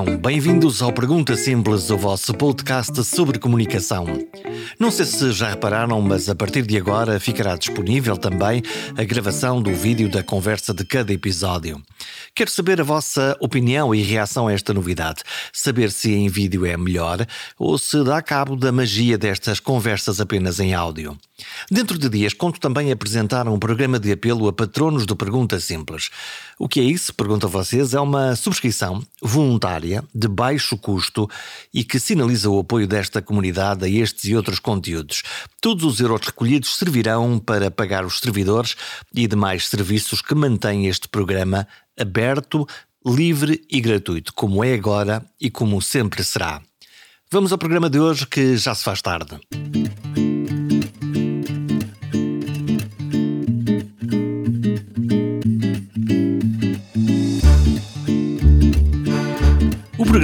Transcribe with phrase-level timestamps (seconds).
[0.00, 0.16] comunicação.
[0.18, 4.06] Bem-vindos ao Pergunta Simples, o vosso podcast sobre comunicação.
[4.80, 8.62] Não sei se já repararam, mas a partir de agora ficará disponível também
[8.96, 11.82] a gravação do vídeo da conversa de cada episódio.
[12.34, 15.22] Quero saber a vossa opinião e reação a esta novidade.
[15.52, 17.26] Saber se em vídeo é melhor
[17.58, 21.14] ou se dá cabo da magia destas conversas apenas em áudio.
[21.70, 26.10] Dentro de dias, conto também apresentar um programa de apelo a patronos do Pergunta Simples.
[26.58, 27.14] O que é isso?
[27.14, 27.94] Pergunto a vocês.
[27.94, 31.28] É uma subscrição voluntária, de baixo custo
[31.72, 35.22] e que sinaliza o apoio desta comunidade a estes e outros conteúdos.
[35.60, 38.76] Todos os euros recolhidos servirão para pagar os servidores
[39.12, 41.66] e demais serviços que mantêm este programa
[41.98, 42.66] aberto,
[43.04, 46.62] livre e gratuito, como é agora e como sempre será.
[47.32, 49.40] Vamos ao programa de hoje que já se faz tarde.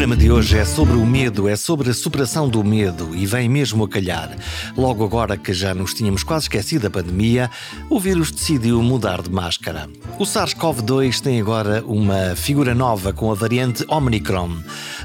[0.07, 3.49] Programa de hoje é sobre o medo, é sobre a superação do medo e vem
[3.49, 4.31] mesmo a calhar.
[4.77, 7.51] Logo agora que já nos tínhamos quase esquecido da pandemia,
[7.91, 9.89] o vírus decidiu mudar de máscara.
[10.17, 14.59] O SARS-CoV-2 tem agora uma figura nova com a variante Omicron.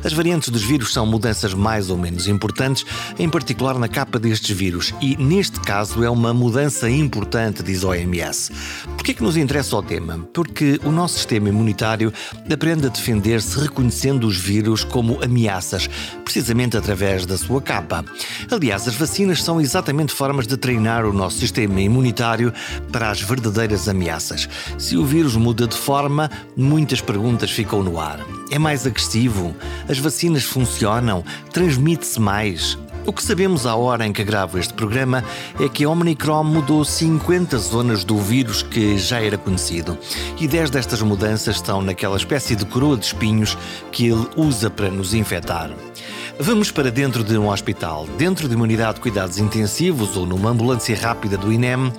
[0.03, 2.85] As variantes dos vírus são mudanças mais ou menos importantes,
[3.17, 7.87] em particular na capa destes vírus, e neste caso é uma mudança importante, diz a
[7.87, 8.51] OMS.
[8.95, 10.19] Por que é que nos interessa o tema?
[10.31, 12.13] Porque o nosso sistema imunitário
[12.51, 15.89] aprende a defender-se reconhecendo os vírus vírus como ameaças,
[16.23, 18.05] precisamente através da sua capa.
[18.51, 22.53] Aliás, as vacinas são exatamente formas de treinar o nosso sistema imunitário
[22.91, 24.47] para as verdadeiras ameaças.
[24.77, 28.19] Se o vírus muda de forma, muitas perguntas ficam no ar.
[28.51, 29.55] É mais agressivo?
[29.89, 31.23] As vacinas funcionam?
[31.51, 32.77] Transmite-se mais?
[33.03, 35.23] O que sabemos à hora em que gravo este programa
[35.59, 39.97] é que a Omicron mudou 50 zonas do vírus que já era conhecido.
[40.39, 43.57] E 10 destas mudanças estão naquela espécie de coroa de espinhos
[43.91, 45.71] que ele usa para nos infectar.
[46.39, 50.51] Vamos para dentro de um hospital, dentro de uma unidade de cuidados intensivos ou numa
[50.51, 51.91] ambulância rápida do INEM.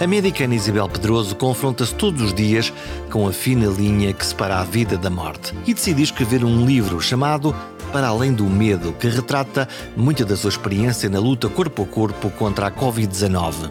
[0.00, 2.72] A médica Isabel Pedroso confronta-se todos os dias
[3.10, 7.00] com a fina linha que separa a vida da morte e decide escrever um livro
[7.00, 7.54] chamado
[7.92, 12.30] para além do medo, que retrata muita da sua experiência na luta corpo a corpo
[12.30, 13.70] contra a Covid-19.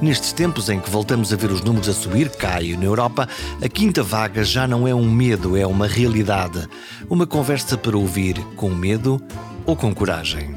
[0.00, 3.28] Nestes tempos em que voltamos a ver os números a subir, Caio, na Europa,
[3.62, 6.68] a quinta vaga já não é um medo, é uma realidade.
[7.08, 9.22] Uma conversa para ouvir com medo
[9.64, 10.54] ou com coragem.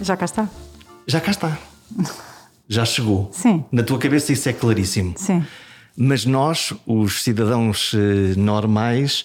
[0.00, 0.48] Já cá está.
[1.06, 1.58] Já cá está.
[2.68, 3.30] Já chegou.
[3.32, 3.64] Sim.
[3.72, 5.14] Na tua cabeça isso é claríssimo.
[5.16, 5.44] Sim.
[5.96, 9.24] Mas nós, os cidadãos eh, normais,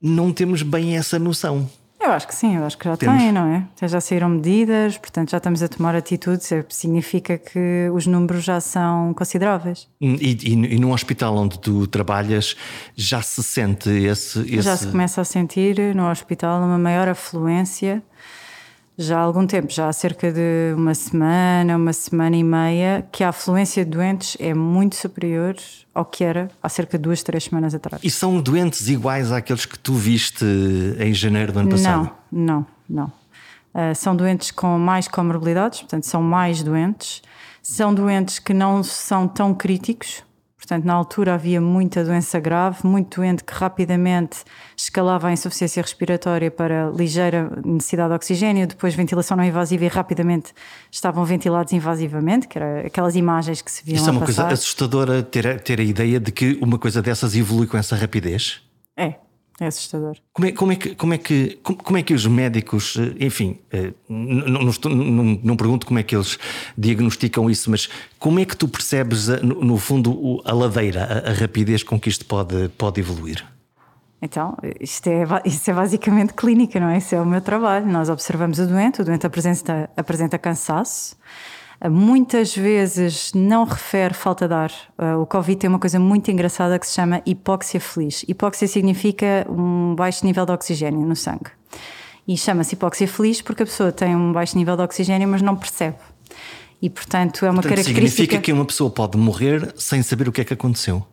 [0.00, 1.68] não temos bem essa noção.
[2.00, 3.20] Eu acho que sim, eu acho que já temos.
[3.20, 3.88] tem, não é?
[3.88, 8.60] Já saíram medidas, portanto já estamos a tomar atitudes, é, significa que os números já
[8.60, 9.88] são consideráveis.
[10.00, 12.56] E, e, e num hospital onde tu trabalhas
[12.94, 14.62] já se sente esse, esse.
[14.62, 18.02] Já se começa a sentir no hospital uma maior afluência
[18.98, 23.22] já há algum tempo, já há cerca de uma semana, uma semana e meia, que
[23.22, 25.54] a afluência de doentes é muito superior
[25.94, 28.02] ao que era há cerca de duas, três semanas atrás.
[28.02, 30.44] E são doentes iguais àqueles que tu viste
[30.98, 32.10] em janeiro do ano passado?
[32.32, 33.18] Não, não, não.
[33.72, 37.22] Uh, são doentes com mais comorbilidades, portanto, são mais doentes.
[37.62, 40.24] São doentes que não são tão críticos,
[40.68, 44.44] Portanto, na altura havia muita doença grave, muito doente que rapidamente
[44.76, 50.52] escalava a insuficiência respiratória para ligeira necessidade de oxigênio, depois ventilação não invasiva e rapidamente
[50.90, 55.22] estavam ventilados invasivamente, que eram aquelas imagens que se viam Isso é uma coisa assustadora
[55.22, 58.60] ter, ter a ideia de que uma coisa dessas evolui com essa rapidez?
[58.94, 59.14] É,
[59.60, 60.16] é assustador.
[60.32, 63.58] Como é, como é, que, como é, que, como, é que os médicos, eh, enfim,
[63.72, 66.38] eh, não, não, não, não, pergunto como é que eles
[66.76, 71.30] diagnosticam isso, mas como é que tu percebes, eh, no, no fundo, a ladeira, a,
[71.30, 73.44] a, rapidez com que isto pode, pode evoluir?
[74.22, 76.98] Então, isto é, isto é basicamente clínica, não é?
[76.98, 77.86] Isso é o meu trabalho.
[77.86, 81.16] Nós observamos o doente, o doente apresenta, apresenta cansaço
[81.88, 84.72] muitas vezes não refere falta de ar.
[84.98, 88.24] Uh, o Covid tem uma coisa muito engraçada que se chama hipóxia feliz.
[88.26, 91.50] Hipóxia significa um baixo nível de oxigênio no sangue.
[92.26, 95.54] E chama-se hipóxia feliz porque a pessoa tem um baixo nível de oxigênio, mas não
[95.54, 95.96] percebe.
[96.82, 98.10] E, portanto, é uma portanto, característica.
[98.10, 101.06] Significa que uma pessoa pode morrer sem saber o que é que aconteceu?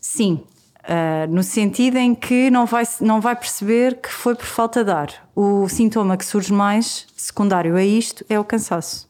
[0.00, 0.40] Sim,
[0.86, 4.90] Uh, no sentido em que não vai, não vai perceber que foi por falta de
[4.92, 5.28] ar.
[5.34, 9.08] O sintoma que surge mais, secundário a isto, é o cansaço.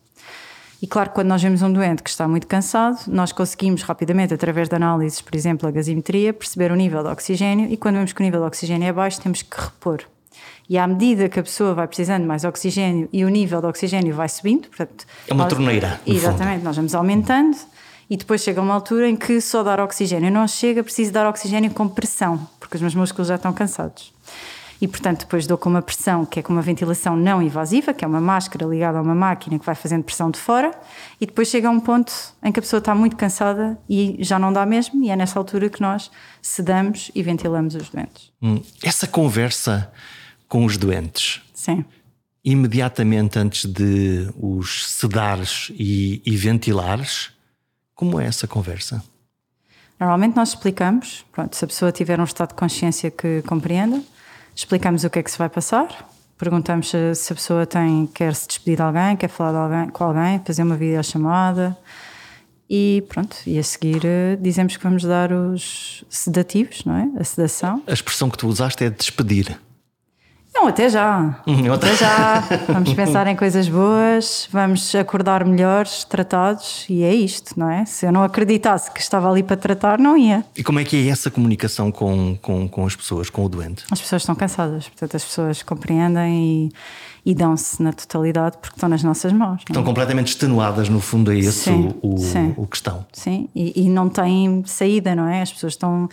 [0.81, 4.69] E claro quando nós vemos um doente que está muito cansado, nós conseguimos rapidamente, através
[4.69, 8.21] de análises, por exemplo, a gasimetria, perceber o nível de oxigênio e quando vemos que
[8.21, 10.03] o nível de oxigênio é baixo, temos que repor.
[10.69, 13.69] E à medida que a pessoa vai precisando de mais oxigênio e o nível de
[13.69, 16.01] oxigênio vai subindo, portanto, é uma nós, torneira.
[16.07, 16.65] Exatamente, fundo.
[16.65, 17.57] nós vamos aumentando
[18.11, 21.71] e depois chega uma altura em que só dar oxigênio não chega, preciso dar oxigênio
[21.71, 24.13] com pressão, porque os meus músculos já estão cansados.
[24.81, 28.05] E, portanto, depois dou com uma pressão que é com uma ventilação não invasiva, que
[28.05, 30.71] é uma máscara ligada a uma máquina que vai fazendo pressão de fora,
[31.21, 32.13] e depois chega a um ponto
[32.43, 35.39] em que a pessoa está muito cansada e já não dá mesmo, e é nessa
[35.39, 36.11] altura que nós
[36.43, 38.31] sedamos e ventilamos os doentes.
[38.43, 39.91] Hum, essa conversa
[40.49, 41.43] com os doentes.
[41.55, 41.85] Sim.
[42.45, 47.31] Imediatamente antes de os sedares e, e ventilares,
[47.95, 49.03] como é essa conversa?
[49.99, 54.03] Normalmente nós explicamos, pronto, se a pessoa tiver um estado de consciência que compreenda,
[54.57, 56.09] explicamos o que é que se vai passar,
[56.39, 60.03] perguntamos se, se a pessoa tem, quer se despedir de alguém, quer falar alguém, com
[60.03, 61.77] alguém, fazer uma videochamada
[62.69, 67.21] e pronto, e a seguir eh, dizemos que vamos dar os sedativos, não é?
[67.21, 67.83] A sedação.
[67.87, 69.57] A expressão que tu usaste é despedir.
[70.57, 71.39] Não, até já.
[71.47, 72.41] Hum, até já.
[72.73, 77.85] Vamos pensar em coisas boas, vamos acordar melhores, tratados, e é isto, não é?
[77.85, 80.47] Se eu não acreditasse que estava ali para tratar, não ia.
[80.57, 83.85] E como é que é essa comunicação com, com, com as pessoas, com o doente?
[83.91, 86.73] As pessoas estão cansadas, portanto, as pessoas compreendem
[87.27, 89.61] e, e dão-se na totalidade porque estão nas nossas mãos.
[89.61, 89.85] Estão é?
[89.85, 92.55] completamente extenuadas, no fundo, é esse sim, o, o, sim.
[92.57, 93.05] o que estão.
[93.13, 95.43] Sim, e, e não têm saída, não é?
[95.43, 96.09] As pessoas estão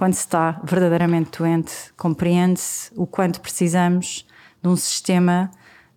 [0.00, 4.26] quando se está verdadeiramente doente, compreende-se o quanto precisamos
[4.62, 5.50] de um sistema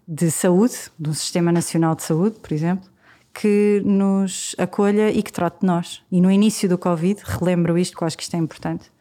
[0.06, 2.84] de saúde, de um sistema nacional de saúde, por exemplo,
[3.34, 6.02] que nos acolha e que trate de nós.
[6.12, 8.92] E no início do Covid, relembro isto, que eu acho que isto é importante,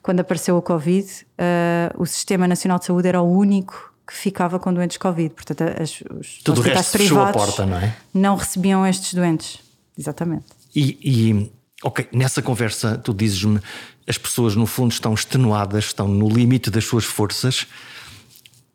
[0.00, 4.60] quando apareceu o Covid, uh, o Sistema Nacional de Saúde era o único que ficava
[4.60, 5.34] com doentes Covid.
[5.34, 7.96] Portanto, as, os Tudo hospitais privados porta, não, é?
[8.14, 9.58] não recebiam estes doentes.
[9.98, 10.44] Exatamente.
[10.72, 11.52] E, e
[11.82, 13.60] ok, nessa conversa tu dizes-me
[14.08, 17.66] as pessoas, no fundo, estão extenuadas, estão no limite das suas forças,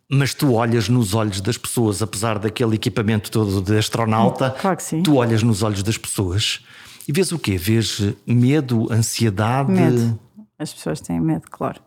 [0.09, 4.83] mas tu olhas nos olhos das pessoas, apesar daquele equipamento todo de astronauta, claro que
[4.83, 5.03] sim.
[5.03, 6.61] tu olhas nos olhos das pessoas
[7.07, 7.57] e vês o quê?
[7.57, 9.71] Vês medo, ansiedade?
[9.71, 10.19] Medo.
[10.59, 11.81] As pessoas têm medo, claro.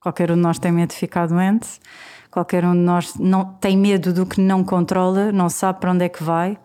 [0.00, 1.68] Qualquer um de nós tem medo de ficar doente,
[2.30, 6.04] qualquer um de nós não, tem medo do que não controla, não sabe para onde
[6.04, 6.58] é que vai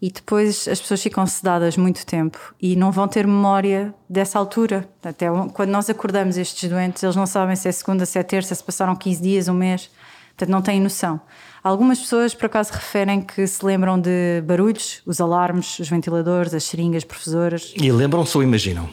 [0.00, 4.88] e depois as pessoas ficam sedadas muito tempo e não vão ter memória dessa altura.
[5.02, 8.54] Até quando nós acordamos estes doentes, eles não sabem se é segunda, se é terça,
[8.54, 9.90] se passaram 15 dias, um mês,
[10.36, 11.20] portanto não têm noção.
[11.62, 16.64] Algumas pessoas, por acaso, referem que se lembram de barulhos, os alarmes, os ventiladores, as
[16.64, 17.72] seringas, professoras.
[17.74, 18.88] E lembram-se ou imaginam?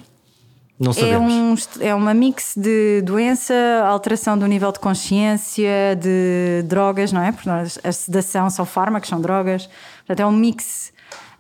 [0.81, 1.69] Não sabemos.
[1.79, 3.53] É, um, é uma mix de doença,
[3.85, 7.31] alteração do nível de consciência, de drogas, não é?
[7.31, 9.69] Porque a sedação são fármacos, são drogas.
[9.99, 10.91] Portanto, é um mix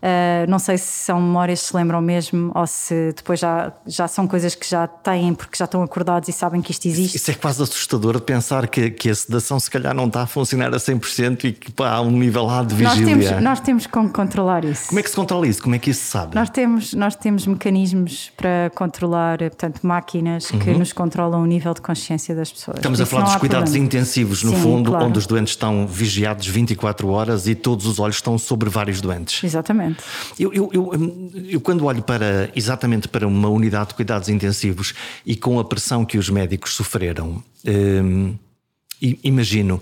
[0.01, 4.07] Uh, não sei se são memórias que se lembram mesmo ou se depois já, já
[4.07, 7.17] são coisas que já têm porque já estão acordados e sabem que isto existe.
[7.17, 10.25] Isso é quase assustador de pensar que, que a sedação se calhar não está a
[10.25, 13.15] funcionar a 100% e que pá, há um nível lá de vigília.
[13.15, 14.87] Nós temos, nós temos como controlar isso.
[14.87, 15.61] Como é que se controla isso?
[15.61, 16.33] Como é que isso se sabe?
[16.33, 20.59] Nós temos, nós temos mecanismos para controlar, portanto, máquinas uhum.
[20.59, 22.77] que nos controlam o nível de consciência das pessoas.
[22.77, 23.85] Estamos isso a falar dos cuidados problema.
[23.85, 25.05] intensivos, no Sim, fundo, claro.
[25.05, 29.43] onde os doentes estão vigiados 24 horas e todos os olhos estão sobre vários doentes.
[29.43, 29.90] Exatamente.
[30.39, 34.93] Eu, eu, eu, eu, quando olho para exatamente para uma unidade de cuidados intensivos
[35.25, 38.35] e com a pressão que os médicos sofreram, hum,
[39.23, 39.81] imagino.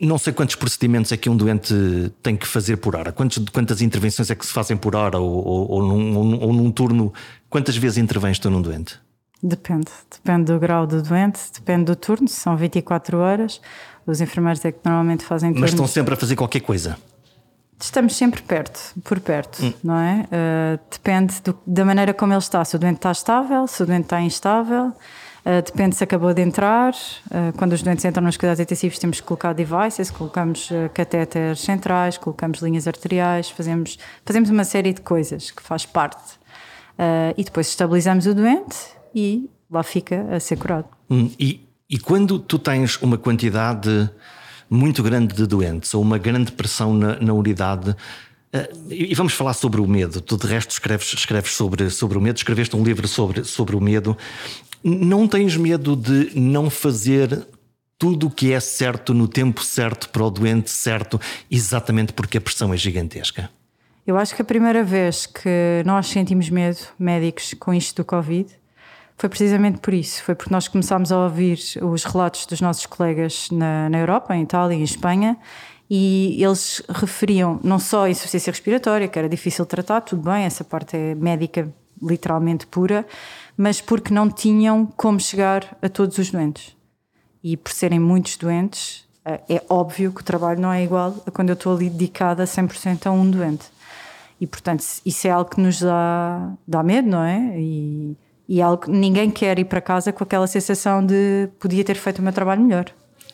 [0.00, 1.72] Não sei quantos procedimentos é que um doente
[2.20, 5.46] tem que fazer por hora, quantas, quantas intervenções é que se fazem por hora ou,
[5.46, 7.14] ou, ou, num, ou num turno.
[7.48, 8.98] Quantas vezes intervens tu num doente?
[9.42, 13.60] Depende, depende do grau do doente, depende do turno, são 24 horas.
[14.06, 15.60] Os enfermeiros é que normalmente fazem turnos.
[15.60, 16.96] Mas estão sempre a fazer qualquer coisa.
[17.78, 19.72] Estamos sempre perto, por perto, hum.
[19.84, 20.26] não é?
[20.32, 22.64] Uh, depende do, da maneira como ele está.
[22.64, 26.40] Se o doente está estável, se o doente está instável, uh, depende se acabou de
[26.40, 26.94] entrar.
[27.26, 32.16] Uh, quando os doentes entram nos cuidados intensivos, temos que colocar devices, colocamos catéteres centrais,
[32.16, 36.38] colocamos linhas arteriais, fazemos, fazemos uma série de coisas que faz parte.
[37.36, 38.76] e depois estabilizamos o doente
[39.14, 40.88] e lá fica a ser curado.
[41.10, 41.30] Hum.
[41.38, 44.10] E, e quando tu tens uma quantidade
[44.68, 47.94] muito grande de doentes ou uma grande pressão na, na unidade.
[48.52, 50.20] Eh, e vamos falar sobre o medo.
[50.20, 53.80] Tu, de resto, escreves, escreves sobre, sobre o medo, escreveste um livro sobre, sobre o
[53.80, 54.16] medo.
[54.82, 57.46] Não tens medo de não fazer
[57.98, 61.20] tudo o que é certo no tempo certo para o doente certo,
[61.50, 63.50] exatamente porque a pressão é gigantesca?
[64.06, 68.48] Eu acho que a primeira vez que nós sentimos medo, médicos, com isto do Covid,
[69.16, 70.22] foi precisamente por isso.
[70.22, 74.42] Foi porque nós começámos a ouvir os relatos dos nossos colegas na, na Europa, em
[74.42, 75.36] Itália e em Espanha,
[75.88, 80.64] e eles referiam não só a insuficiência respiratória, que era difícil tratar, tudo bem, essa
[80.64, 83.06] parte é médica literalmente pura,
[83.56, 86.76] mas porque não tinham como chegar a todos os doentes.
[87.42, 91.30] E por serem muitos doentes, eh, é óbvio que o trabalho não é igual a
[91.30, 93.66] quando eu estou ali dedicada 100% a um doente.
[94.38, 97.58] E portanto, isso é algo que nos dá, dá medo, não é?
[97.58, 98.16] E
[98.48, 102.22] E algo, ninguém quer ir para casa com aquela sensação de podia ter feito o
[102.22, 102.86] meu trabalho melhor.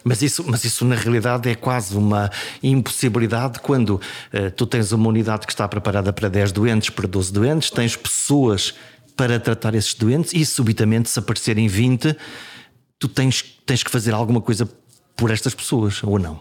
[0.05, 2.31] Mas isso, mas isso na realidade é quase uma
[2.63, 7.33] impossibilidade quando uh, tu tens uma unidade que está preparada para 10 doentes, para 12
[7.33, 8.75] doentes, tens pessoas
[9.17, 12.17] para tratar esses doentes e subitamente se aparecerem 20,
[12.99, 14.69] tu tens, tens que fazer alguma coisa
[15.17, 16.41] por estas pessoas, ou não?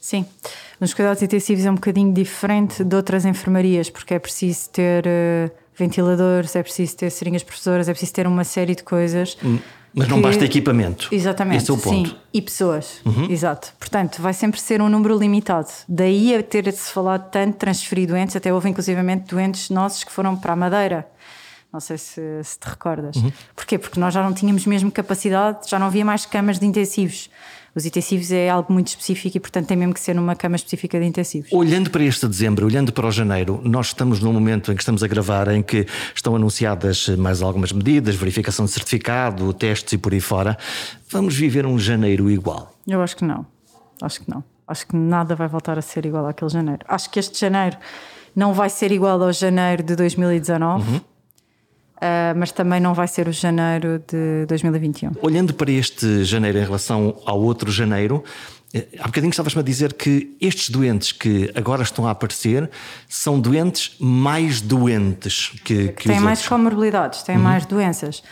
[0.00, 0.26] Sim.
[0.78, 5.50] Nos cuidados intensivos é um bocadinho diferente de outras enfermarias, porque é preciso ter uh,
[5.76, 9.36] ventiladores, é preciso ter seringas professoras, é preciso ter uma série de coisas.
[9.44, 9.58] Hum,
[9.94, 11.08] mas não basta equipamento.
[11.12, 11.62] Exatamente.
[11.62, 12.10] Esse é o ponto.
[12.10, 13.00] Sim, e pessoas.
[13.04, 13.30] Uhum.
[13.30, 13.72] Exato.
[13.78, 15.68] Portanto, vai sempre ser um número limitado.
[15.88, 20.52] Daí a ter-se falado tanto, transferir doentes, até houve inclusivamente doentes nossos que foram para
[20.52, 21.06] a Madeira.
[21.72, 23.16] Não sei se, se te recordas.
[23.16, 23.32] Uhum.
[23.54, 23.78] Porquê?
[23.78, 27.30] Porque nós já não tínhamos mesmo capacidade, já não havia mais camas de intensivos.
[27.74, 30.98] Os intensivos é algo muito específico e, portanto, tem mesmo que ser numa cama específica
[31.00, 31.50] de intensivos.
[31.52, 35.02] Olhando para este dezembro, olhando para o janeiro, nós estamos num momento em que estamos
[35.02, 40.12] a gravar em que estão anunciadas mais algumas medidas, verificação de certificado, testes e por
[40.12, 40.56] aí fora.
[41.10, 42.72] Vamos viver um janeiro igual?
[42.86, 43.44] Eu acho que não.
[44.00, 44.44] Acho que não.
[44.68, 46.84] Acho que nada vai voltar a ser igual àquele janeiro.
[46.86, 47.76] Acho que este janeiro
[48.36, 50.90] não vai ser igual ao janeiro de 2019.
[50.90, 51.00] Uhum
[52.04, 55.12] Uh, mas também não vai ser o janeiro de 2021.
[55.22, 58.22] Olhando para este janeiro em relação ao outro janeiro,
[58.74, 62.68] eh, Há bocadinho estavas-me a dizer que estes doentes que agora estão a aparecer
[63.08, 67.42] são doentes mais doentes que, que têm mais comorbilidades, têm uhum.
[67.42, 68.22] mais doenças.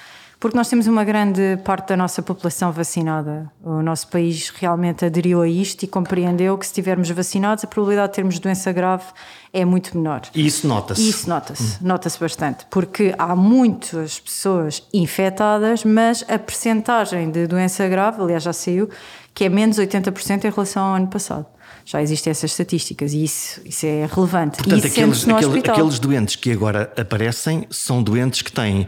[0.42, 3.48] Porque nós temos uma grande parte da nossa população vacinada.
[3.62, 8.08] O nosso país realmente aderiu a isto e compreendeu que se estivermos vacinados, a probabilidade
[8.08, 9.04] de termos doença grave
[9.52, 10.22] é muito menor.
[10.34, 11.08] E isso nota-se?
[11.08, 11.86] Isso nota-se, hum.
[11.86, 12.66] nota-se bastante.
[12.68, 18.90] Porque há muitas pessoas infectadas, mas a percentagem de doença grave, aliás já saiu,
[19.32, 21.46] que é menos 80% em relação ao ano passado
[21.84, 24.58] já existem essas estatísticas e isso, isso é relevante.
[24.58, 28.86] Portanto, aqueles, aquele, aqueles doentes que agora aparecem são doentes que têm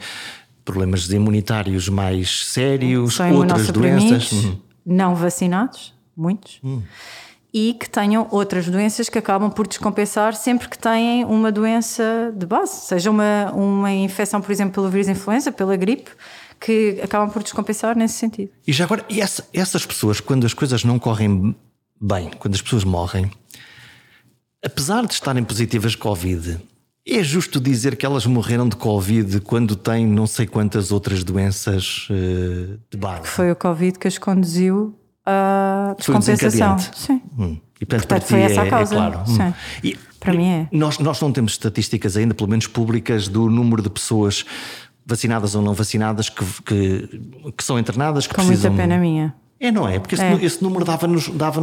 [0.65, 4.33] problemas imunitários mais sérios, São outras doenças.
[4.33, 4.57] Hum.
[4.85, 6.59] Não vacinados, muitos.
[6.65, 6.83] Hum.
[7.53, 12.45] E que tenham outras doenças que acabam por descompensar sempre que têm uma doença de
[12.47, 16.11] base, seja uma, uma infecção, por exemplo, pelo vírus influenza, pela gripe,
[16.61, 18.51] que acabam por descompensar nesse sentido.
[18.67, 21.55] E já agora, e essa, essas pessoas, quando as coisas não correm
[22.01, 23.31] bem, quando as pessoas morrem,
[24.65, 26.59] apesar de estarem positivas Covid,
[27.07, 32.09] é justo dizer que elas morreram de Covid quando têm não sei quantas outras doenças
[32.11, 33.27] uh, de base?
[33.27, 36.79] Foi o Covid que as conduziu à descompensação.
[36.79, 37.21] Sim.
[37.39, 37.59] Hum.
[37.81, 38.95] E portanto, portanto foi essa a causa.
[38.95, 39.21] É, é claro.
[39.29, 39.37] Hum.
[39.37, 39.55] Sim.
[39.83, 40.69] E, para mim é.
[40.73, 44.45] Nós, nós não temos estatísticas ainda, pelo menos públicas, do número de pessoas
[45.05, 47.21] vacinadas ou não vacinadas que, que,
[47.57, 48.71] que são internadas, que Com precisam.
[48.73, 49.35] muita pena minha.
[49.65, 49.99] É, não é?
[49.99, 50.45] Porque esse, é.
[50.45, 51.31] esse número dava-nos.
[51.31, 51.59] Dava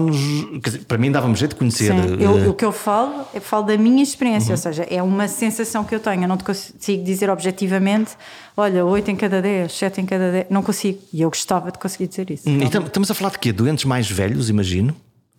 [0.87, 1.93] para mim, dava-me jeito de conhecer.
[1.93, 2.49] Sim, eu, uh...
[2.49, 4.53] o que eu falo, eu falo da minha experiência, uhum.
[4.53, 6.23] ou seja, é uma sensação que eu tenho.
[6.23, 8.13] Eu não te consigo dizer objetivamente,
[8.57, 10.47] olha, 8 em cada 10, 7 em cada 10.
[10.49, 10.97] Não consigo.
[11.13, 12.49] E eu gostava de conseguir dizer isso.
[12.49, 13.53] Hum, então, estamos a falar de quê?
[13.53, 14.95] Doentes mais velhos, imagino?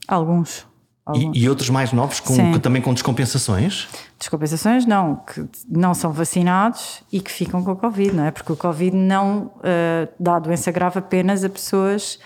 [0.07, 0.65] Alguns.
[1.17, 3.89] E, e, outros mais novos com, também com descompensações?
[4.21, 8.31] Descompensações não, que não são vacinados e que ficam com o Covid, não é?
[8.31, 12.21] Porque o Covid não uh, dá doença grave apenas a pessoas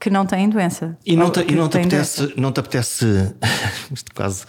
[0.00, 0.96] que não têm doença.
[1.04, 3.34] E não te, e não te apetece, não te apetece
[4.14, 4.44] quase,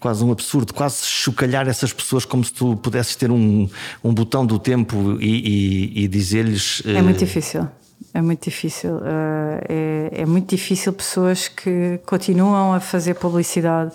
[0.00, 3.68] quase um absurdo, quase chocalhar essas pessoas como se tu pudesses ter um,
[4.02, 6.82] um botão do tempo e, e, e dizer-lhes.
[6.86, 7.68] É muito eh, difícil.
[8.14, 8.96] É muito difícil.
[8.96, 13.92] Uh, é, é muito difícil pessoas que continuam a fazer publicidade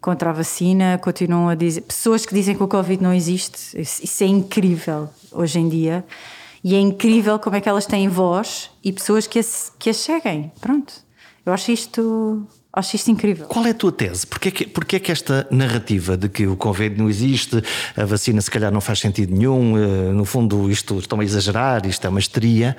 [0.00, 1.80] contra a vacina, continuam a dizer.
[1.82, 3.80] Pessoas que dizem que o Covid não existe.
[3.80, 6.04] Isso é incrível hoje em dia.
[6.64, 9.98] E é incrível como é que elas têm voz e pessoas que as, que as
[9.98, 10.50] seguem.
[10.62, 10.94] Pronto.
[11.44, 12.46] Eu acho isto.
[12.72, 13.46] Acho isto incrível.
[13.46, 14.26] Qual é a tua tese?
[14.26, 17.62] Porquê que, porquê que esta narrativa de que o Covid não existe,
[17.96, 21.86] a vacina se calhar não faz sentido nenhum, eh, no fundo isto estão a exagerar,
[21.86, 22.76] isto é uma histeria.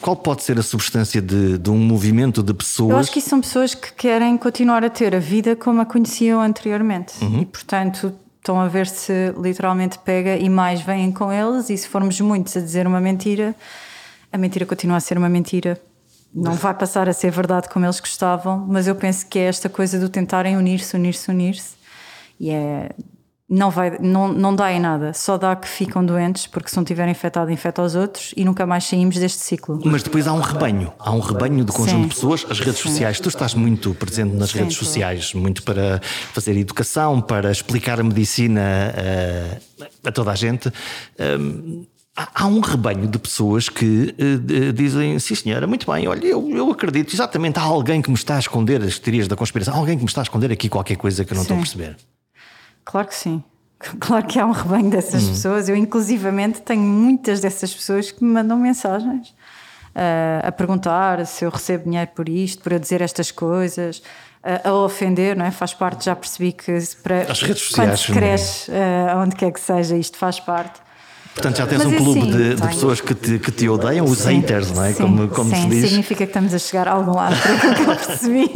[0.00, 2.90] Qual pode ser a substância de, de, um movimento de pessoas?
[2.90, 6.40] Eu acho que são pessoas que querem continuar a ter a vida como a conheciam
[6.40, 7.12] anteriormente.
[7.22, 7.42] Uhum.
[7.42, 11.70] E, portanto, estão a ver se literalmente pega e mais vêm com eles.
[11.70, 13.54] E se formos muitos a dizer uma mentira,
[14.32, 15.80] a mentira continua a ser uma mentira.
[16.34, 19.68] Não vai passar a ser verdade como eles gostavam, mas eu penso que é esta
[19.68, 21.74] coisa do tentarem unir-se, unir-se, unir-se.
[22.40, 22.90] E é
[23.52, 26.82] não, vai, não, não dá em nada, só dá que ficam doentes porque se não
[26.82, 29.78] tiver infectado, infecta os outros e nunca mais saímos deste ciclo.
[29.84, 32.02] Mas depois há um rebanho, há um rebanho de conjunto Sim.
[32.02, 32.88] de pessoas, as redes Sim.
[32.88, 33.20] sociais.
[33.20, 36.00] Tu estás muito presente nas Sim, redes sociais, muito para
[36.32, 39.60] fazer educação, para explicar a medicina a, eh,
[40.06, 40.72] a toda a gente.
[41.18, 46.46] Um, Há um rebanho de pessoas que uh, dizem: Sim, senhora, muito bem, olha, eu,
[46.50, 47.58] eu acredito exatamente.
[47.58, 50.10] Há alguém que me está a esconder as teorias da conspiração, há alguém que me
[50.10, 51.54] está a esconder aqui qualquer coisa que eu não Sim.
[51.54, 51.96] estou a perceber.
[52.84, 53.42] Claro que sim,
[53.98, 55.30] Claro que há um rebanho dessas hum.
[55.30, 55.68] pessoas.
[55.68, 61.50] Eu, inclusivamente, tenho muitas dessas pessoas que me mandam mensagens uh, a perguntar se eu
[61.50, 63.98] recebo dinheiro por isto, por eu dizer estas coisas,
[64.44, 65.50] uh, a ofender, não é?
[65.50, 66.72] Faz parte, já percebi que
[67.02, 70.80] para, As redes sociais, quando se cresce, uh, onde quer que seja, isto faz parte.
[71.34, 74.04] Portanto, já tens Mas um clube assim, de, de, pessoas que te, que te odeiam,
[74.04, 74.92] os sim, haters, não é?
[74.92, 75.88] Sim, como como sim, se diz.
[75.88, 78.50] significa que estamos a chegar a algum lado, aquilo que eu percebi.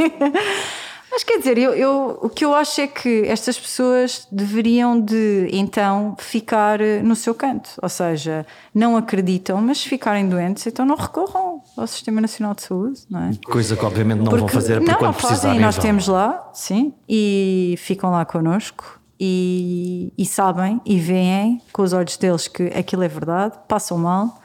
[1.17, 5.49] Mas quer dizer, eu, eu, o que eu acho é que estas pessoas deveriam de
[5.51, 8.45] então ficar eh, no seu canto, ou seja,
[8.75, 13.23] não acreditam, mas se ficarem doentes, então não recorram ao Sistema Nacional de Saúde, não
[13.23, 13.31] é?
[13.47, 16.51] Coisa que obviamente não porque, vão fazer porque não, quando não fazem, nós temos lá,
[16.53, 22.65] sim, e ficam lá connosco e, e sabem e veem com os olhos deles que
[22.65, 24.39] aquilo é verdade, passam mal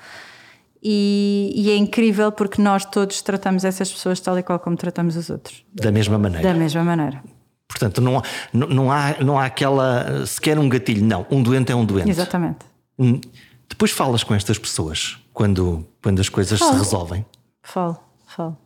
[0.84, 5.16] e, e, é incrível porque nós todos tratamos essas pessoas tal e qual como tratamos
[5.16, 5.64] os outros.
[5.74, 6.48] Da mesma maneira.
[6.48, 7.22] Da mesma maneira.
[7.68, 8.22] Portanto, não,
[8.52, 11.26] não, há, não há aquela sequer um gatilho, não.
[11.30, 12.10] Um doente é um doente.
[12.10, 12.60] Exatamente.
[12.98, 13.22] Hum,
[13.70, 16.74] depois falas com estas pessoas quando, quando as coisas falo.
[16.74, 17.26] se resolvem.
[17.62, 18.58] Falo, falo.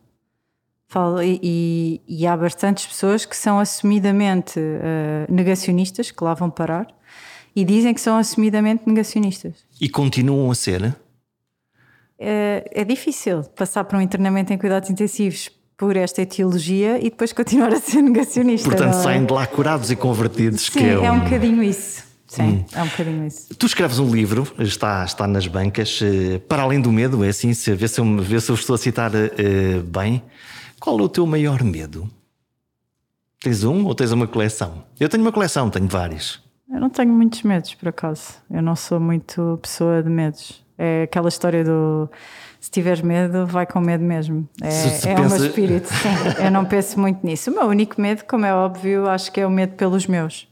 [0.88, 6.48] Falo, e, e, e, há bastantes pessoas que são assumidamente uh, negacionistas, que lá vão
[6.48, 6.86] parar,
[7.56, 9.54] e dizem que são assumidamente negacionistas.
[9.80, 10.94] E continuam a ser?
[12.18, 17.32] É, é difícil passar por um internamento em cuidados intensivos por esta etiologia e depois
[17.32, 18.68] continuar a ser negacionista.
[18.68, 19.02] Portanto, é?
[19.02, 20.62] saem de lá curados e convertidos.
[20.62, 21.04] Sim, que é, um...
[21.04, 22.04] é um bocadinho isso.
[22.26, 22.64] Sim, hum.
[22.72, 23.54] é um bocadinho isso.
[23.54, 27.54] Tu escreves um livro, está, está nas bancas, eh, para além do medo, é assim,
[27.54, 30.22] se, vê, se eu, vê se eu estou a citar uh, bem.
[30.80, 32.10] Qual é o teu maior medo?
[33.40, 34.84] Tens um ou tens uma coleção?
[34.98, 36.42] Eu tenho uma coleção, tenho vários.
[36.68, 38.34] Eu não tenho muitos medos, por acaso.
[38.50, 40.65] Eu não sou muito pessoa de medos.
[40.78, 42.08] É aquela história do
[42.60, 44.48] se tiveres medo, vai com medo mesmo.
[44.60, 45.36] É, se, se é pensa...
[45.36, 46.08] o meu espírito, sim.
[46.44, 47.50] Eu não penso muito nisso.
[47.50, 50.48] O meu único medo, como é óbvio, acho que é o medo pelos meus.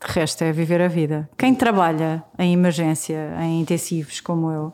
[0.00, 1.28] De resto, é viver a vida.
[1.36, 4.72] Quem trabalha em emergência, em intensivos, como eu,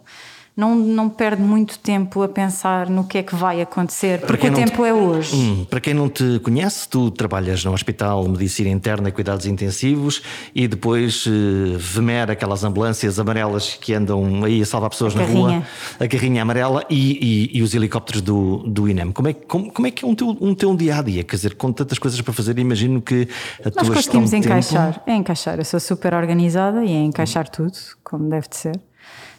[0.57, 4.55] não, não perde muito tempo a pensar no que é que vai acontecer, porque o
[4.55, 4.89] tempo te...
[4.89, 5.35] é hoje.
[5.35, 10.23] Hum, para quem não te conhece, tu trabalhas no Hospital Medicina Interna e Cuidados Intensivos
[10.55, 15.27] e depois uh, Vemer, aquelas ambulâncias amarelas que andam aí a salvar pessoas a na
[15.27, 15.59] carrinha.
[15.59, 15.67] rua,
[15.99, 19.11] a carrinha amarela e, e, e, os helicópteros do, do INEM.
[19.11, 21.25] Como é, como, como é que é um teu, um teu dia a dia?
[21.25, 23.27] Quer dizer, com tantas coisas para fazer, imagino que
[23.61, 24.95] a Nós tua conseguimos encaixar.
[24.95, 25.11] Tempo...
[25.11, 25.59] É encaixar.
[25.59, 28.81] Eu sou super organizada e é encaixar tudo, como deve de ser.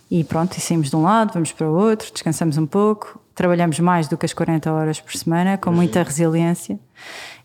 [0.10, 3.80] E pronto, e saímos de um lado, vamos para o outro, descansamos um pouco, trabalhamos
[3.80, 6.80] mais do que as 40 horas por semana, com muita resiliência,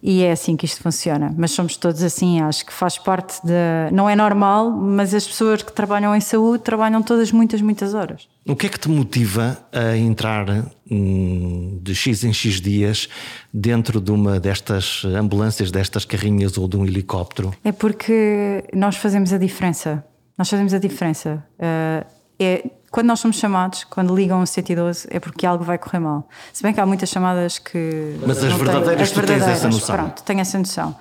[0.02, 1.34] e é assim que isto funciona.
[1.36, 3.90] Mas somos todos assim, acho que faz parte da.
[3.92, 8.28] Não é normal, mas as pessoas que trabalham em saúde trabalham todas muitas, muitas horas.
[8.46, 10.46] O que é que te motiva a entrar
[10.90, 13.08] hum, de X em X dias
[13.52, 17.52] dentro de uma destas ambulâncias, destas carrinhas ou de um helicóptero?
[17.64, 20.04] É porque nós fazemos a diferença.
[20.38, 21.44] Nós fazemos a diferença.
[21.58, 26.00] Uh, é quando nós somos chamados, quando ligam o 112, é porque algo vai correr
[26.00, 26.28] mal.
[26.52, 28.18] Se bem que há muitas chamadas que.
[28.26, 29.96] Mas as verdadeiras, as verdadeiras, essa noção.
[29.96, 30.96] Pronto, tenho essa noção.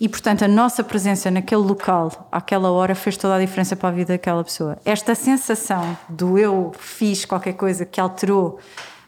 [0.00, 3.92] E portanto, a nossa presença naquele local, àquela hora, fez toda a diferença para a
[3.92, 4.78] vida daquela pessoa.
[4.84, 8.58] Esta sensação do eu fiz qualquer coisa que alterou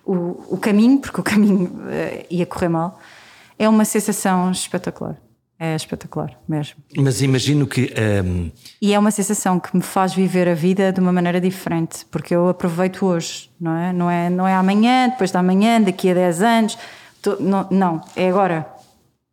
[0.04, 2.98] o, o caminho, porque o caminho uh, ia correr mal,
[3.58, 5.16] é uma sensação espetacular.
[5.58, 6.76] É espetacular mesmo.
[6.98, 7.90] Mas imagino que.
[8.22, 8.50] Um...
[8.80, 12.34] E é uma sensação que me faz viver a vida de uma maneira diferente, porque
[12.34, 13.92] eu aproveito hoje, não é?
[13.92, 16.78] Não é, não é amanhã, depois da amanhã, daqui a 10 anos.
[17.22, 18.66] Tô, não, não, é agora.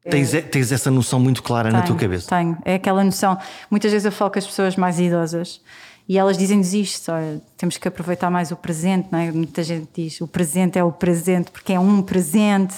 [0.10, 2.30] Tens, é, tens essa noção muito clara tenho, na tua cabeça?
[2.30, 3.38] Tenho, é aquela noção.
[3.70, 5.62] Muitas vezes eu falo com as pessoas mais idosas
[6.08, 9.32] e elas dizem-nos isto: olha, temos que aproveitar mais o presente, não é?
[9.32, 12.76] Muita gente diz o presente é o presente porque é um presente.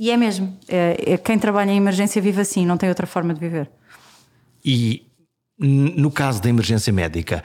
[0.00, 0.56] E é mesmo.
[0.66, 3.70] É, é, quem trabalha em emergência vive assim, não tem outra forma de viver.
[4.64, 5.06] E
[5.58, 7.44] no caso da emergência médica,